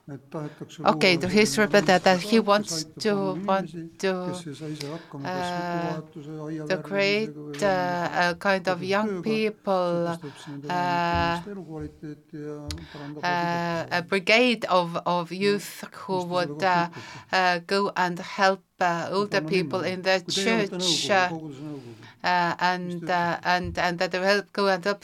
no. 0.07 0.13
et 0.13 0.21
tahetakse 0.29 0.81
Okay, 0.85 1.17
he's 1.35 1.57
repeated 1.57 2.01
that 2.03 2.19
he 2.21 2.39
wants 2.39 2.85
to 2.99 3.13
want 3.47 3.69
to 4.03 4.11
kes 4.29 4.47
ei 4.47 4.55
saa 4.59 4.69
ise 4.75 4.87
hakkama 4.93 5.23
kas 5.25 6.27
uh, 6.27 6.67
to 6.69 6.77
create 6.89 7.33
uh, 7.63 8.21
a 8.25 8.35
kind 8.47 8.67
of 8.67 8.83
young 8.83 9.21
people, 9.23 10.07
uh, 10.69 11.41
elukvaliteeti 11.53 12.37
ja 12.47 12.57
parandab 12.93 13.23
uh, 13.23 13.97
a 13.97 14.01
brigade 14.11 14.63
of, 14.69 14.89
of 15.05 15.31
youth 15.31 15.83
who 16.05 16.17
would 16.33 16.61
uh, 16.63 16.87
uh, 17.31 17.59
go 17.67 17.91
and 17.95 18.19
help 18.19 18.61
uh, 18.79 19.09
older 19.11 19.41
people 19.41 19.81
in 19.81 20.01
their 20.01 20.19
church. 20.21 21.09
Uh, 22.25 22.35
uh, 22.35 22.55
and 22.59 23.09
uh, 23.09 23.37
and 23.43 23.77
and 23.77 23.99
that 23.99 24.11
they 24.11 24.19
will 24.19 24.25
help 24.25 24.51
go 24.53 24.67
and 24.67 24.83
help 24.83 25.03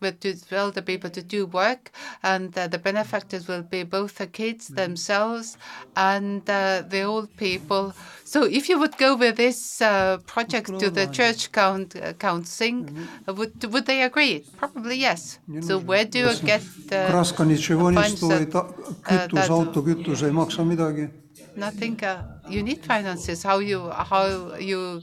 with 0.00 0.20
to 0.20 0.34
tell 0.34 0.70
the 0.70 0.82
people 0.82 1.10
to 1.10 1.22
do 1.22 1.46
work, 1.46 1.90
and 2.22 2.56
uh, 2.56 2.68
the 2.68 2.78
benefactors 2.78 3.48
will 3.48 3.62
be 3.62 3.82
both 3.82 4.14
the 4.14 4.26
kids 4.26 4.68
themselves 4.68 5.58
and 5.96 6.48
uh, 6.48 6.82
the 6.88 7.02
old 7.02 7.28
people. 7.36 7.92
So, 8.24 8.44
if 8.44 8.68
you 8.68 8.78
would 8.78 8.96
go 8.98 9.16
with 9.16 9.36
this 9.36 9.82
uh, 9.82 10.18
project 10.26 10.78
to 10.78 10.90
the 10.90 11.06
church 11.06 11.50
count, 11.52 11.96
uh, 11.96 12.12
counseling, 12.12 13.08
uh, 13.28 13.34
would 13.34 13.52
would 13.72 13.86
they 13.86 14.02
agree? 14.02 14.44
Probably 14.56 14.96
yes. 14.96 15.38
So, 15.60 15.78
where 15.78 16.04
do 16.04 16.18
you 16.18 16.36
get 16.46 16.62
the 16.88 17.08
Kraskanitševonist 17.10 18.18
funds 18.18 18.22
või 18.22 18.46
ta, 18.52 18.62
that- 18.62 18.76
kütus 19.02 19.34
that- 19.34 19.50
autokütus 19.50 20.22
ei 20.22 20.30
maksa 20.30 20.64
midagi 20.64 21.08
nothing. 21.56 22.02
Uh, 22.02 22.24
you 22.44 22.62
need 22.62 22.84
finances. 22.84 23.42
How 23.42 23.58
you 23.58 23.90
how 23.90 24.54
you 24.56 25.02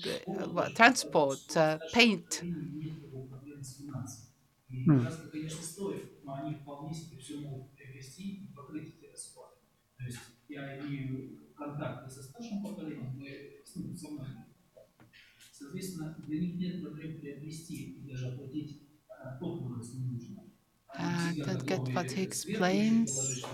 uh, 0.58 0.70
transport 0.70 1.56
uh, 1.58 1.80
paint. 1.92 2.44
Hmm. 4.86 5.08
Uh, 20.98 21.34
don't 21.42 21.66
get 21.66 21.90
what 21.94 22.12
he 22.12 22.22
explains 22.22 23.48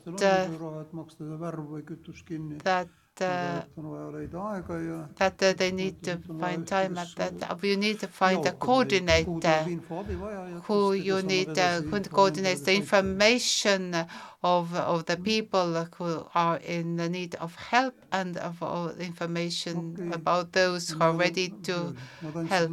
that 2.63 2.88
that 3.15 3.67
uh, 5.19 5.45
uh, 5.45 5.54
they 5.54 5.71
need 5.71 6.02
to 6.04 6.19
find 6.39 6.65
time 6.65 6.97
at 6.97 7.15
that. 7.15 7.63
You 7.63 7.78
need 7.78 7.99
to 7.99 8.08
find 8.08 8.45
a 8.45 8.52
coordinator 8.52 9.28
uh, 9.45 9.67
who 10.63 10.93
you 10.93 11.21
need 11.21 11.56
who 11.58 11.99
coordinates 12.02 12.62
the 12.62 12.76
information 12.76 13.95
of 14.43 14.73
of 14.76 15.06
the 15.06 15.17
people 15.17 15.86
who 15.97 16.26
are 16.34 16.58
in 16.58 16.97
the 16.97 17.10
need 17.10 17.36
of 17.36 17.56
help 17.56 17.95
and 18.12 18.38
of 18.38 18.62
all 18.63 18.89
information 18.89 19.99
about 20.12 20.52
those 20.54 20.89
who 20.91 21.04
are 21.04 21.13
ready 21.13 21.54
to 21.63 21.95
help. 22.45 22.71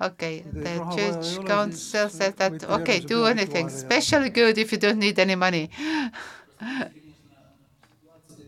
Okay, 0.00 0.44
the 0.52 0.84
church 0.94 1.44
council 1.44 2.08
says 2.10 2.34
that 2.34 2.62
okay, 2.64 3.00
do 3.00 3.24
anything, 3.24 3.66
especially 3.66 4.28
good 4.30 4.58
if 4.58 4.72
you 4.72 4.78
don't 4.78 4.98
need 4.98 5.18
any 5.18 5.34
money. 5.34 5.70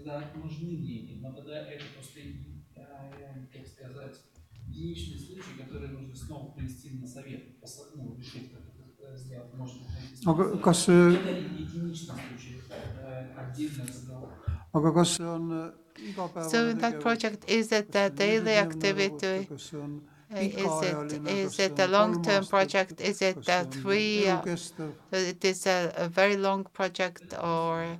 когда 0.08 0.32
нужны 0.36 0.76
деньги, 0.76 1.20
но 1.22 1.32
тогда 1.34 1.66
это 1.68 1.84
просто, 1.96 2.20
э, 2.20 3.46
как 3.54 3.68
сказать, 3.68 4.18
единичный 4.68 5.20
случай, 5.20 5.54
который 5.62 5.90
нужно 5.90 6.16
снова 6.16 6.52
привести 6.54 6.92
на 7.00 7.08
совет, 7.08 7.42
посо- 7.62 7.90
ну, 7.96 8.16
решить, 8.18 8.52
как 8.52 8.62
это 9.00 9.18
сделать, 9.18 9.54
может 9.56 9.78
быть, 9.80 9.90
на 9.90 10.00
эти 10.00 10.26
aga 10.26 10.44
способы. 10.44 10.62
kas 10.64 10.88
see, 10.88 11.16
Это 11.16 11.30
единичный 11.40 11.96
случай, 11.96 12.62
это 12.70 13.42
отдельный 13.42 13.86
разговор. 13.86 14.30
aga 14.74 14.92
kas 14.94 15.10
see 15.18 15.24
on 15.26 15.52
äh, 15.52 15.72
igapäevane 16.10 16.50
so 16.50 16.70
in 16.72 16.78
that 16.80 17.00
project 17.02 17.50
is 17.50 17.72
it 17.72 17.96
a 17.96 18.10
daily 18.10 18.56
activity 18.58 19.46
kas 19.50 19.62
see 19.70 19.78
on 19.78 20.02
Uh, 20.34 20.38
is 20.40 20.46
it 20.46 20.58
pikaajaline, 20.58 21.28
is 21.28 21.46
kas 21.46 21.56
see 21.58 21.64
it 21.66 21.80
a 21.80 21.84
on 21.84 21.92
long-term 21.92 22.44
kolm 22.44 22.50
project? 22.50 22.92
aastat, 22.94 23.10
Is 23.10 23.22
it 23.22 23.36
kas 23.36 23.48
a 23.50 23.52
see 23.52 23.60
on 23.60 23.72
three? 23.84 24.28
uh, 24.28 24.42
elukestev? 24.42 24.92
It 25.12 25.46
is 25.46 25.68
a, 25.68 25.94
a 25.96 26.08
very 26.10 26.38
long 26.38 26.64
project, 26.74 27.34
or 27.38 28.00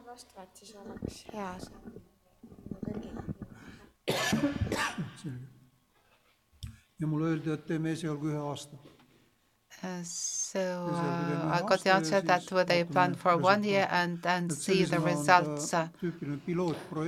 nad 0.11 0.17
vastavad, 0.17 0.47
siis 0.53 0.75
oleks 0.75 1.25
hea 1.33 1.51
see 1.63 1.75
tõlgida. 2.85 3.21
selge. 5.21 5.47
ja 6.99 7.07
mulle 7.07 7.29
öeldi, 7.29 7.51
et 7.53 7.65
teeme 7.65 7.91
esialgu 7.95 8.27
ühe 8.27 8.41
aasta. 8.43 8.77
Uh, 9.83 10.03
so 10.03 10.59
within 10.85 11.37
uh, 11.41 11.57
I 11.57 11.67
got 11.67 11.83
the 11.83 11.93
answer 11.93 12.21
that 12.21 12.51
well, 12.51 12.65
they 12.65 12.83
plan 12.83 13.15
for 13.15 13.35
one 13.37 13.63
year 13.63 13.87
and 13.89 14.23
and 14.25 14.51
see 14.53 14.83
the 14.83 14.97
sellisena 14.97 15.07
on 15.07 15.15
ta 15.25 15.39
results. 15.41 15.73
Uh, 15.73 15.87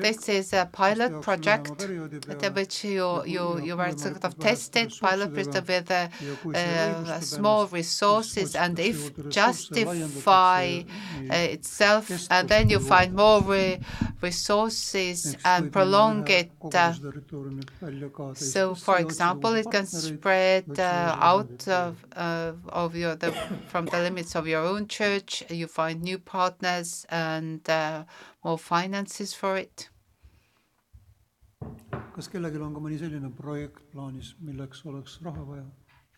This 0.02 0.30
is 0.30 0.54
a 0.54 0.66
pilot 0.72 1.22
project 1.22 1.84
at 2.30 2.56
which 2.56 2.84
you 2.84 3.24
you 3.26 3.60
you 3.68 3.76
were 3.78 3.92
sort 3.98 4.24
of 4.24 4.40
tested 4.40 4.92
pilot 5.00 5.32
with 5.34 5.54
ressurssidega 5.54 5.68
with 5.68 5.92
uh, 5.92 6.08
ja 6.30 6.36
kui 6.42 6.54
see 6.56 7.14
uh, 7.14 7.20
small 7.20 7.68
resources 7.68 8.56
and 8.56 8.80
if 8.80 8.98
justify 9.30 10.66
uh, 11.30 11.54
itself 11.56 12.10
and 12.30 12.50
then 12.50 12.70
you 12.70 12.80
find 12.80 13.14
more 13.14 13.42
re 13.42 13.80
resources 14.22 15.36
and 15.46 15.72
prolong 15.72 16.28
it. 16.30 16.50
Uh, 16.64 16.70
seda 16.70 17.12
territooriumit 17.12 17.70
välja 17.82 18.10
ka 18.10 18.34
so, 18.36 18.74
for 18.76 18.98
example, 18.98 19.54
it 19.62 19.68
can 19.70 19.86
spread 19.86 20.66
uh, 20.80 21.18
out 21.32 21.68
of 21.68 21.92
uh, 22.16 22.54
of 22.70 22.96
your 22.96 23.16
the 23.16 23.32
from 23.68 23.86
the 23.86 24.00
limits 24.00 24.36
of 24.36 24.48
your 24.48 24.64
own 24.64 24.88
church. 24.88 25.44
You 25.50 25.68
find 25.68 26.02
new 26.02 26.18
partners 26.20 27.06
and 27.10 27.68
uh, 27.70 28.04
more 28.44 28.58
finances 28.58 29.34
for 29.34 29.58
it. 29.58 29.90
kas 32.16 32.28
kellelgi 32.30 32.62
on 32.62 32.74
ka 32.76 32.82
mõni 32.84 32.98
selline 33.02 33.30
projekt 33.38 33.80
plaanis, 33.94 34.34
milleks 34.48 34.84
oleks 34.90 35.18
raha 35.26 35.46
vaja? 35.48 35.64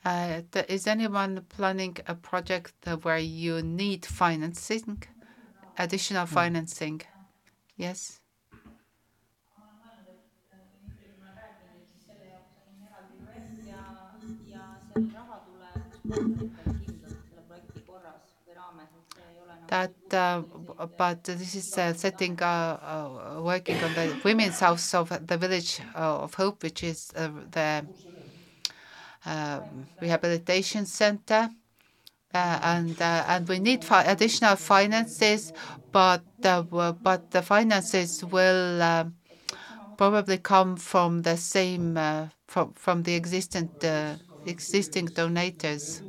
Uh, 0.06 0.42
is 0.70 0.86
anyone 0.88 1.42
planning 1.50 1.98
a 2.08 2.14
project 2.14 2.74
where 3.02 3.18
you 3.18 3.62
need 3.64 4.06
financing, 4.06 5.02
additional 5.78 6.28
financing? 6.28 7.02
Yes. 7.78 8.22
ja, 14.46 14.80
ja 15.14 15.25
That, 19.68 19.94
uh, 20.12 20.42
but 20.98 21.24
this 21.24 21.56
is 21.56 21.78
uh, 21.78 21.94
setting, 21.94 22.40
uh, 22.42 23.40
working 23.42 23.78
on 23.84 23.94
the 23.96 24.16
women's 24.24 24.60
house 24.60 24.94
of 24.94 25.10
the 25.26 25.38
village 25.38 25.80
of 25.96 26.34
Hope, 26.36 26.62
which 26.62 26.84
is 26.84 27.08
the 27.08 27.86
rehabilitation 30.02 30.86
center. 30.86 31.50
Uh, 32.34 32.60
and 32.64 33.02
uh, 33.02 33.24
and 33.30 33.48
we 33.48 33.60
need 33.60 33.82
fi- 33.86 34.04
additional 34.04 34.58
finances, 34.58 35.54
but 35.94 36.22
uh, 36.44 36.62
but 36.62 37.32
the 37.32 37.42
finances 37.42 38.26
will 38.26 38.82
uh, 38.82 39.06
probably 39.96 40.38
come 40.38 40.76
from 40.76 41.22
the 41.22 41.38
same 41.38 41.96
from 42.48 42.74
from 42.74 43.04
the 43.04 43.14
existing 43.16 43.70
existing 44.46 45.08
donators. 45.16 46.02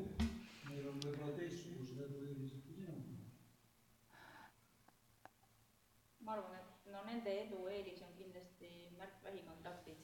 ma 6.21 6.33
arvan, 6.33 6.55
et 6.59 6.93
no 6.93 7.01
nende 7.09 7.31
edu 7.43 7.59
eelis 7.71 8.03
on 8.07 8.13
kindlasti 8.19 8.71
märk 8.99 9.15
lähikontaktid. 9.25 9.99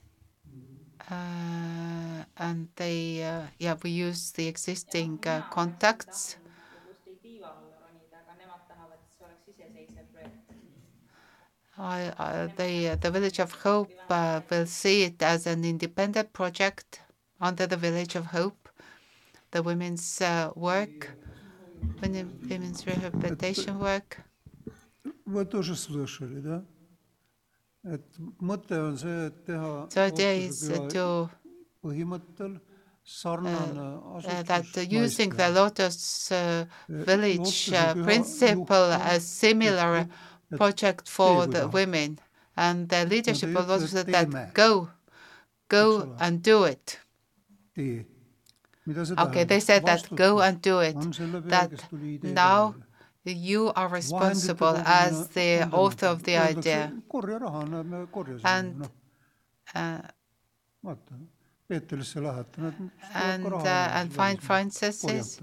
Uh, 1.11 2.25
and 2.37 2.69
they, 2.77 3.23
uh, 3.23 3.47
yeah, 3.59 3.77
we 3.83 3.91
use 3.91 4.31
the 4.33 4.47
existing 4.49 5.19
uh, 5.27 5.43
contacts. 5.51 6.37
just 6.89 7.07
ei 7.07 7.17
tiiva 7.23 7.49
alla 7.49 7.77
ronida, 7.85 8.17
aga 8.23 8.35
nemad 8.41 8.63
tahavad, 8.69 8.99
et 8.99 9.13
see 9.19 9.25
oleks 9.27 9.49
iseseisev 9.53 10.07
projekt. 10.15 10.53
I, 11.79 12.13
I, 12.19 12.47
they, 12.57 12.95
the 12.97 13.11
Village 13.11 13.41
of 13.41 13.53
Hope 13.65 13.93
uh, 14.11 14.41
will 14.51 14.67
see 14.67 15.03
it 15.03 15.23
as 15.23 15.47
an 15.47 15.65
independent 15.65 16.33
project 16.33 17.01
under 17.42 17.68
the 17.68 17.78
Village 17.78 18.16
of 18.16 18.28
Hope. 18.28 18.70
The 19.52 19.62
women's 19.64 20.22
uh, 20.22 20.52
work, 20.56 21.12
women- 22.02 22.40
women's 22.50 22.86
rehabilitation 22.86 23.80
work. 23.80 24.18
Вы 25.26 25.46
тоже 25.46 25.76
слышали, 25.76 26.40
да? 26.42 26.64
et 27.86 28.02
mõte 28.42 28.76
on 28.76 28.98
see, 28.98 29.28
et 29.28 29.46
teha 29.46 29.88
So 29.90 30.04
idea 30.06 30.34
is 30.34 30.62
Lootuse 30.70 30.90
to 30.94 31.04
küla 31.06 31.30
põhimõttel 31.84 32.60
sarnane 33.06 33.80
uh, 33.80 34.44
that 34.44 34.66
asutus 34.66 34.92
using 34.92 35.30
the 35.30 35.38
naistele. 35.48 35.56
Lotus 35.56 36.32
uh, 36.32 36.66
Village 36.90 37.38
Lootuse 37.38 37.76
uh, 37.78 37.94
püha 37.94 38.04
principle, 38.04 38.92
juht 38.92 39.06
a 39.14 39.20
similar 39.20 39.96
et 40.02 40.58
project 40.58 41.08
for 41.08 41.46
teegu 41.46 41.52
the 41.52 41.60
tahab. 41.60 41.74
women. 41.74 42.20
And 42.58 42.90
the 42.90 43.06
leadership 43.06 43.50
ei 43.50 43.56
of 43.56 43.66
ütle, 43.66 43.68
Lotus 43.70 43.94
et 43.94 43.96
said 43.96 44.08
that 44.08 44.28
teeme. 44.28 44.52
go, 44.54 44.90
go 45.70 45.86
ole. 46.02 46.16
and 46.20 46.42
do 46.44 46.64
it. 46.66 47.00
tee. 47.75 48.07
mida 48.87 49.05
see 49.07 49.15
Okay, 49.19 49.45
they 49.45 49.61
said 49.61 49.85
that 49.87 50.09
go 50.17 50.41
and 50.41 50.61
do 50.63 50.81
it. 50.81 50.97
on 50.97 51.13
selle 51.13 51.41
peal, 51.41 51.51
That 51.51 51.71
kes 51.71 51.89
tuli 51.91 52.15
idee 52.15 52.33
now 52.35 52.75
you 53.25 53.73
are 53.77 53.89
responsible 53.89 54.77
as 54.85 55.29
the 55.29 55.69
author 55.73 56.07
of 56.09 56.23
the 56.25 56.37
idea. 56.37 56.91
korja 57.09 57.39
raha, 57.39 57.65
näe, 57.69 57.83
me 57.85 58.07
korjasime, 58.11 58.45
And 58.45 58.89
Uh, 59.75 60.03
vaata, 60.85 61.15
Peetrisse 61.69 62.21
lähed, 62.21 62.47
nad 62.59 62.75
and 63.15 63.47
uh, 63.47 63.97
and 63.99 64.13
find 64.13 64.39
princesses. 64.41 65.41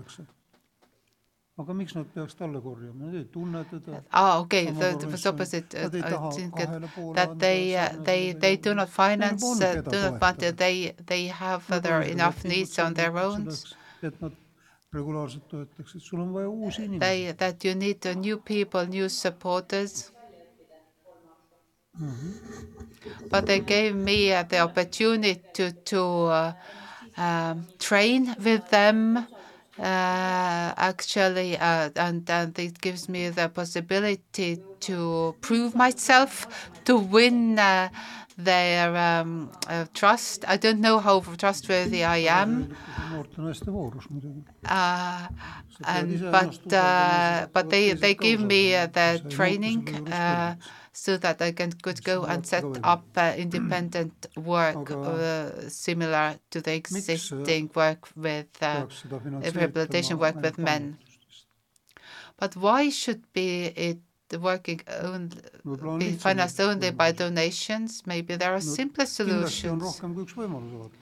Aga 1.60 1.74
miks 1.74 1.95
nad 1.95 2.05
peaks 2.14 2.36
talle 2.39 2.62
korjama, 2.62 3.05
nad 3.05 3.16
ei 3.16 3.26
tunne 3.34 3.64
teda. 3.70 4.01
Sama 4.12 4.45
The, 4.49 4.97
the 4.99 5.07
was 5.07 5.26
opposite. 5.26 5.76
Uh, 5.76 5.89
that, 5.89 7.39
they 7.39 7.76
uh, 7.76 7.89
sarnasele 7.89 8.03
they 8.05 8.34
they 8.34 8.55
do 8.57 8.74
not 8.74 8.89
finance. 8.89 9.43
Uh, 9.43 9.82
do 9.82 10.01
not 10.01 10.22
want 10.22 10.39
toetada. 10.39 10.57
they 10.57 10.93
they 11.05 11.28
have 11.28 11.70
Nad 11.70 11.84
their 11.84 12.01
enough 12.01 12.43
needs 12.45 12.80
on 12.80 12.93
their 12.93 13.18
own. 13.18 13.47
et 14.03 14.22
nad 14.22 14.32
regulaarselt 14.93 15.47
töötaksid, 15.49 16.01
sul 16.01 16.20
on 16.20 16.34
vaja 16.34 16.47
uusi 16.49 16.84
inimesi. 16.84 16.99
They 16.99 17.34
that 17.34 17.66
you 17.66 17.76
need 17.76 18.05
uh, 18.05 18.16
new 18.16 18.38
people, 18.38 18.88
new 18.88 19.10
supporters. 19.10 20.12
But 23.30 23.45
they 23.45 23.60
gave 23.60 23.93
me 23.93 24.34
uh, 24.34 24.43
the 24.47 24.60
opportunity 24.62 25.41
to 25.53 25.72
to 25.72 26.01
uh, 26.26 26.53
um, 27.18 27.68
train 27.80 28.36
with 28.43 28.70
them. 28.70 29.26
Uh, 29.80 30.73
actually, 30.75 31.57
uh, 31.57 31.89
and 31.95 32.30
and 32.30 32.59
it 32.59 32.82
gives 32.82 33.07
me 33.07 33.30
the 33.30 33.47
possibility 33.47 34.59
to 34.82 35.34
prove 35.39 35.73
myself, 35.73 36.47
to 36.84 36.97
win 36.97 37.57
uh, 37.57 37.88
their 38.38 38.95
um, 38.97 39.49
uh, 39.67 39.86
trust. 39.93 40.43
I 40.47 40.57
don't 40.57 40.82
know 40.82 40.99
how 40.99 41.21
trustworthy 41.21 42.03
I 42.03 42.17
am. 42.17 42.75
Uh, 44.65 45.27
and 45.86 46.19
but 46.32 46.73
uh, 46.73 47.47
but 47.53 47.69
they 47.69 47.93
they 47.93 48.15
give 48.15 48.41
me 48.41 48.71
the 48.71 49.21
training 49.30 49.88
muutu 51.00 51.06
selle 51.06 51.06
juures 51.06 51.06
kõrgeks. 51.06 51.06
so 51.06 51.18
that 51.18 51.41
I 51.41 51.52
can 51.52 51.72
could 51.72 52.04
go 52.04 52.24
and 52.26 52.45
set 52.45 52.64
up 52.84 53.06
uh, 53.18 53.34
independent 53.38 54.28
work 54.36 54.91
uh, 54.91 55.70
similar 55.70 56.36
to 56.52 56.62
the 56.62 56.74
existing 56.74 57.70
work 57.76 58.08
with 58.16 58.47
uh, 58.62 58.86
rehabilitation 59.56 60.18
work 60.20 60.36
with 60.41 60.58
men. 60.58 60.97
but 62.38 62.56
why 62.56 62.89
should 62.89 63.22
be 63.34 63.66
it 63.66 64.00
working 64.39 64.82
only 65.02 65.36
be 65.97 66.12
financed 66.14 66.60
only 66.62 66.91
by 66.91 67.12
donations? 67.12 68.04
Maybe 68.06 68.36
there 68.36 68.54
are 68.54 68.62
simpler 68.62 69.06
solutions. 69.06 69.84
rohkem 69.84 70.14
kui 70.14 70.24
üks 70.24 70.36
võimalus 70.36 70.74
alati. 70.76 70.95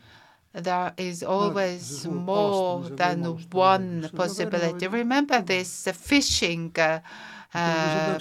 There 0.53 0.93
is 0.97 1.21
always 1.23 2.07
more 2.07 2.89
than 2.89 3.23
one 3.51 3.97
on. 3.97 4.01
Seal 4.01 4.09
on 4.09 4.17
possibility. 4.17 4.87
Remember 4.87 5.41
this 5.41 5.87
fishing 5.93 6.71
uh, 6.79 6.99
uh, 7.53 8.17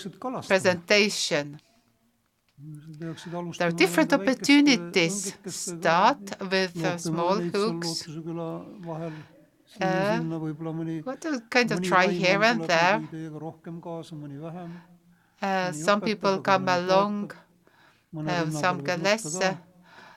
presentation. 0.47 1.61
There 2.59 3.69
are 3.69 3.71
different 3.73 4.13
opportunities. 4.15 5.35
Start 5.47 6.41
with 6.51 6.73
small 6.99 7.37
hooks. 7.37 8.07
Lootuse 8.09 8.23
küla 8.25 8.51
vahel, 8.87 9.13
Uh, 9.77 9.83
sinna-sinna 9.83 10.39
võib-olla 10.41 10.71
mõni 10.73 10.95
What 11.05 11.21
to 11.21 11.35
kind 11.53 11.73
of 11.75 11.83
try 11.85 12.07
here 12.09 12.41
and 12.49 12.63
there. 12.65 13.01
nagu 13.03 13.13
ideega 13.13 13.41
rohkem 13.43 13.81
kaasa, 13.85 14.17
mõni 14.17 14.39
vähem. 14.41 14.71
Uh, 15.43 15.73
some 15.73 16.01
people 16.01 16.39
come 16.41 16.69
along, 16.73 17.33
uh, 18.17 18.51
some 18.51 18.81
get 18.83 19.03
less. 19.03 19.27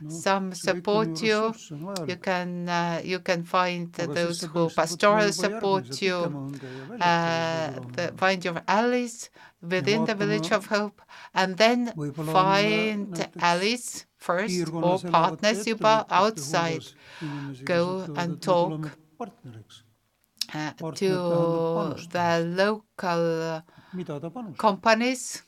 Some 0.07 0.53
see 0.53 0.71
kõik 0.71 0.77
on 0.77 0.77
support 0.77 1.21
you. 1.21 1.39
ressurss 1.51 1.71
on 1.71 1.79
vajalik. 1.79 2.09
You 2.09 2.17
can 2.17 2.69
uh, 2.69 3.01
you 3.03 3.19
can 3.19 3.43
find 3.43 3.99
Aga 3.99 4.13
those 4.13 4.41
who 4.43 4.67
peaksid 4.67 4.71
võtma 4.71 4.75
pastoral 4.75 5.31
support 5.33 6.01
you. 6.01 6.17
ja 6.17 6.27
Uh, 6.99 7.79
the, 7.95 8.13
find 8.17 8.43
your 8.45 8.61
allies 8.67 9.29
within 9.61 10.05
the 10.05 10.15
village 10.15 10.51
of 10.51 10.65
hope, 10.67 11.01
and 11.33 11.57
then 11.57 11.91
find 12.31 13.27
allies 13.41 14.05
first 14.17 14.67
or 14.73 14.99
partners 15.11 15.67
ettevõtjate 15.67 16.05
outside 16.09 16.83
hulgas 16.83 16.95
inimesi, 17.21 17.63
kes 17.65 17.65
Go 17.65 18.13
and 18.15 18.41
talk. 18.41 18.89
uh, 20.53 20.71
to 20.95 21.09
the 22.11 22.29
local 22.57 23.61
mida 23.93 24.19
ta 24.19 24.29
panustab, 24.29 24.57
companies 24.57 25.43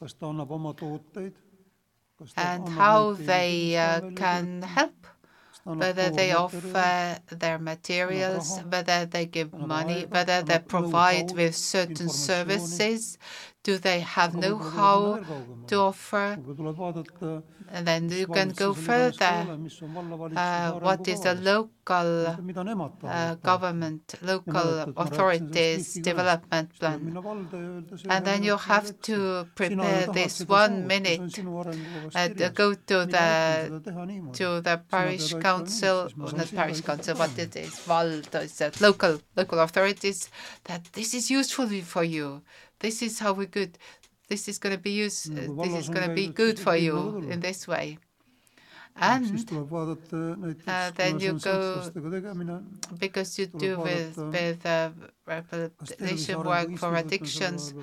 and 2.37 2.67
how 2.69 3.13
they 3.13 3.77
uh, 3.77 4.01
can 4.15 4.61
help, 4.61 4.95
kas 5.03 5.59
ta 5.65 5.71
annab 5.71 5.79
whether 5.79 6.09
they 6.09 6.31
offer 6.31 7.19
their 7.29 7.59
materials, 7.59 8.59
whether 8.69 9.05
they 9.05 9.25
give 9.25 9.53
money, 9.53 10.05
whether 10.09 10.41
they 10.41 10.59
provide 10.59 11.31
with 11.33 11.55
certain 11.55 12.09
services, 12.09 13.17
do 13.63 13.77
they 13.77 13.99
have 14.01 14.33
Aga 14.35 14.41
know-how 14.47 14.99
minna 14.99 15.27
veel 15.27 15.45
kaugemale. 15.45 15.67
to 15.67 15.75
offer, 15.81 16.27
võib-olla 16.45 16.73
tuleb 16.73 16.77
vaadata, 16.77 17.43
and 17.73 17.87
then 17.87 18.09
you 18.09 18.25
can 18.27 18.49
go 18.51 18.73
valitsusel 18.73 18.83
iganes 18.83 19.17
ka 19.17 19.25
ei 19.25 19.43
further. 19.45 19.51
ole, 19.51 19.57
mis 19.57 19.81
on 19.81 19.93
vallavalitsuse 19.95 20.41
Uh, 20.41 20.79
what 20.85 21.07
is 21.07 21.19
the 21.21 21.33
local 21.35 22.09
Vaata, 22.25 22.41
mida 22.41 22.63
nemad 22.63 22.91
uh, 23.03 23.35
government, 23.43 24.15
local 24.21 24.65
mäletad, 24.65 24.87
ma 24.87 24.93
rääkisin 24.93 25.01
authorities 25.03 25.93
development 26.09 26.69
plan? 26.79 26.99
minna 27.05 27.21
valda 27.23 27.57
ja 27.57 27.69
öelda, 27.69 27.97
see 27.97 28.09
And 28.11 28.25
then 28.25 28.43
you 28.43 28.57
have 28.57 28.87
to 29.09 29.17
prepare 29.55 30.07
this 30.13 30.41
one 30.41 30.49
saavutada, 30.49 30.49
see 30.49 30.81
on 30.81 30.87
minute 30.87 31.21
and 32.15 32.35
kirjas. 32.35 32.53
go 32.55 32.73
to 32.73 33.05
the 33.05 33.27
ütlen 33.27 33.69
seda 33.69 33.79
teha 33.87 34.05
niimoodi. 34.05 34.37
to 34.37 34.61
the 34.61 34.75
parish 34.89 35.33
council, 35.47 35.95
mind, 36.01 36.09
siis 36.11 36.17
ma 36.17 36.25
or 36.25 36.33
not 36.37 36.51
parish 36.55 36.81
council, 36.81 37.15
but 37.15 37.37
it 37.39 37.55
is 37.55 37.79
vald, 37.87 38.35
is 38.43 38.57
that 38.57 38.81
local 38.81 39.19
local 39.37 39.59
authorities 39.59 40.29
that 40.63 40.83
this 40.93 41.13
is 41.13 41.29
useful 41.31 41.67
for 41.83 42.03
you. 42.03 42.41
This 42.81 43.01
is 43.01 43.19
how 43.19 43.33
we 43.33 43.45
could. 43.45 43.77
This 44.27 44.47
is 44.47 44.59
going 44.59 44.75
to 44.75 44.81
be 44.81 44.91
use. 44.91 45.29
No 45.29 45.41
uh, 45.41 45.63
this 45.63 45.73
is 45.81 45.89
going 45.89 46.07
to 46.09 46.15
be 46.15 46.27
good 46.27 46.59
for 46.59 46.75
you 46.75 46.97
in 47.29 47.39
this 47.41 47.67
way. 47.67 47.97
And 48.95 49.25
tuleb 49.47 49.69
vaadata 49.71 50.17
näiteks 50.37 50.67
uh, 50.67 50.91
then 50.97 51.19
you 51.21 51.33
go- 51.39 51.91
because 52.99 53.39
you 53.39 53.47
do 53.47 53.79
with 53.79 54.17
vaadata, 54.17 54.31
with 54.31 54.65
uh, 54.65 54.89
rehabilitation 55.27 56.43
work 56.43 56.77
for 56.77 56.95
addictions, 56.95 57.73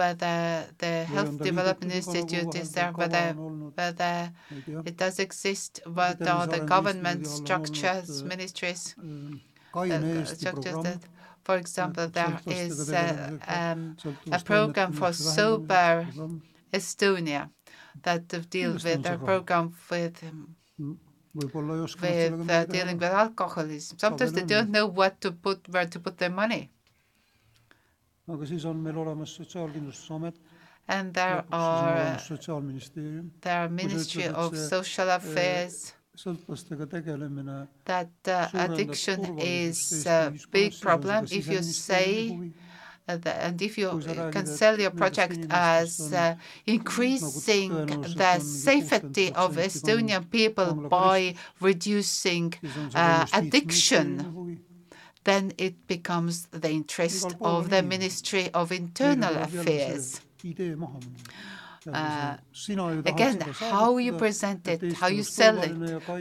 whether 0.00 0.66
the 0.78 1.04
health 1.04 1.38
development 1.42 1.92
liidetud 1.92 2.28
juba, 2.28 2.42
nagu 2.42 2.46
institute 2.46 2.54
is 2.60 2.70
there, 2.72 2.92
whether 2.92 3.34
whether 3.76 4.14
ma 4.50 4.56
ei 4.56 4.62
tea, 4.62 4.76
it 4.84 4.96
does 4.96 5.18
exist, 5.18 5.80
what 5.86 6.20
are 6.22 6.46
the 6.46 6.60
government 6.60 7.22
Instituudi 7.24 7.28
all 7.28 7.56
on 7.56 7.62
olnud, 7.62 7.66
structures, 7.68 8.22
ministries? 8.22 8.94
äh, 8.98 10.00
uh, 10.02 10.24
structures 10.26 10.82
that, 10.82 11.00
for 11.48 11.56
example, 11.56 12.08
there 12.12 12.36
is 12.46 12.90
uh, 12.90 12.92
tegelemiseks, 12.92 13.52
um, 13.58 13.84
sõltuvuste 14.02 14.44
program 14.44 14.92
for 14.92 15.16
sober. 15.16 16.04
Estonia 16.76 17.46
that 18.02 18.28
deal 18.28 18.74
Kindlasti 18.74 18.92
on 18.94 19.02
with 19.02 19.06
a 19.06 19.18
program 19.24 19.70
with 19.90 20.22
um, 20.28 20.98
võib-olla 21.38 21.78
ei 21.78 21.84
oska 21.86 22.10
nad 22.10 22.36
with 22.36 22.52
uh, 22.52 22.66
dealing 22.68 23.00
with 23.00 23.16
alcoholism. 23.22 23.96
Sometimes 23.98 24.36
they 24.36 24.44
don't 24.44 24.68
know 24.70 24.86
what 25.00 25.20
to 25.24 25.32
put, 25.32 25.68
where 25.72 25.88
to 25.88 26.00
put 26.00 26.18
their 26.18 26.34
money, 26.42 26.68
aga 28.28 28.46
siis 28.52 28.68
on 28.68 28.84
meil 28.84 29.00
olemas 29.00 29.32
Sotsiaalkindlustusamet, 29.40 30.36
and 30.92 31.16
there 31.16 31.40
lõpuks 31.40 32.28
siis 32.28 32.48
on 32.52 32.68
are 32.68 33.28
there 33.40 33.62
are 33.62 33.72
Ministry 33.72 34.28
of 34.28 34.56
Social 34.56 35.16
Affairs. 35.16 35.94
That 37.84 38.08
uh, 38.26 38.48
addiction 38.52 39.38
is 39.38 40.06
a 40.06 40.32
big 40.50 40.72
problem 40.80 41.24
if 41.30 41.46
you 41.48 41.62
say. 41.62 42.30
Uh, 43.08 43.16
the- 43.16 43.36
And 43.46 43.62
if 43.62 43.78
you 43.78 43.88
Kui 43.90 44.02
sa 44.02 44.12
räägid, 44.12 44.32
can 44.32 44.46
sell 44.46 44.76
your 44.80 44.90
project 44.90 45.38
as 45.50 46.12
uh, 46.12 46.34
increasing 46.66 47.70
the 48.16 48.38
safety 48.40 49.32
of 49.34 49.56
Estonian 49.56 50.24
people 50.30 50.88
by 50.90 51.34
reducing 51.60 52.52
uh, 52.94 53.24
addiction, 53.32 54.06
then 55.24 55.52
it 55.56 55.74
becomes 55.86 56.46
the 56.52 56.70
interest 56.70 57.36
of 57.40 57.70
the. 57.70 57.82
Ministry 57.82 58.50
of 58.52 58.70
Internal 58.72 59.34
Affairs. 59.36 60.20
See 61.94 62.02
idee 62.02 62.22
maha 62.22 62.22
minna. 62.22 62.32
Uh, 62.32 62.36
Sina 62.52 62.82
ju 62.94 63.02
tahad 63.02 63.14
Again, 63.14 63.54
how 63.72 63.98
you 63.98 64.12
present 64.12 64.68
it, 64.68 64.92
how 64.92 65.08
you 65.08 65.22
sell 65.22 65.58
it, 65.58 65.74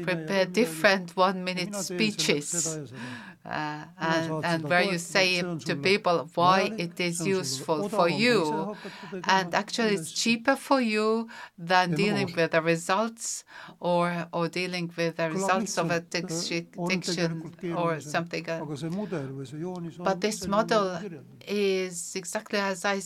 prepare 0.03 0.45
different 0.45 1.15
teen 1.15 1.45
selleks 1.45 1.84
speeches. 1.84 2.51
seda 2.51 2.82
ja 2.82 2.86
seda. 2.88 3.38
Uh, 3.47 3.86
and, 4.01 4.45
and 4.45 4.63
where 4.65 4.82
you 4.82 4.97
say 4.97 5.41
to 5.41 5.76
people 5.78 6.30
why 6.36 6.70
it 6.78 6.99
is 6.99 7.20
see 7.20 7.34
on 7.34 7.45
sulle 7.45 7.84
useful 7.84 7.89
for 7.89 8.09
you 8.09 8.76
and 9.24 9.55
actually 9.55 9.93
it's 9.95 10.11
cheaper 10.11 10.57
for 10.57 10.82
you 10.82 11.30
than 11.57 11.95
dealing 11.95 12.30
with 12.36 12.51
the 12.51 12.61
results 12.61 13.45
or 13.80 14.28
or 14.34 14.49
dealing 14.49 14.91
with 14.97 15.15
the 15.15 15.30
results 15.32 15.78
of 15.78 15.91
a 15.91 15.95
addiction, 15.95 16.68
on 16.78 16.91
addiction 16.91 17.41
tegelikult 17.41 17.78
or 17.80 18.01
something 18.01 18.49
uh, 18.49 18.59
aga 18.61 18.76
see 18.76 18.89
mudel 18.89 19.32
või 19.32 19.47
see 19.47 19.61
joonis 19.63 19.95
on 19.99 20.03
but 20.03 20.20
this 20.20 20.45
model 20.45 20.99
is 21.47 22.15
exactly 22.15 22.59
as 22.59 22.84
I 22.84 22.99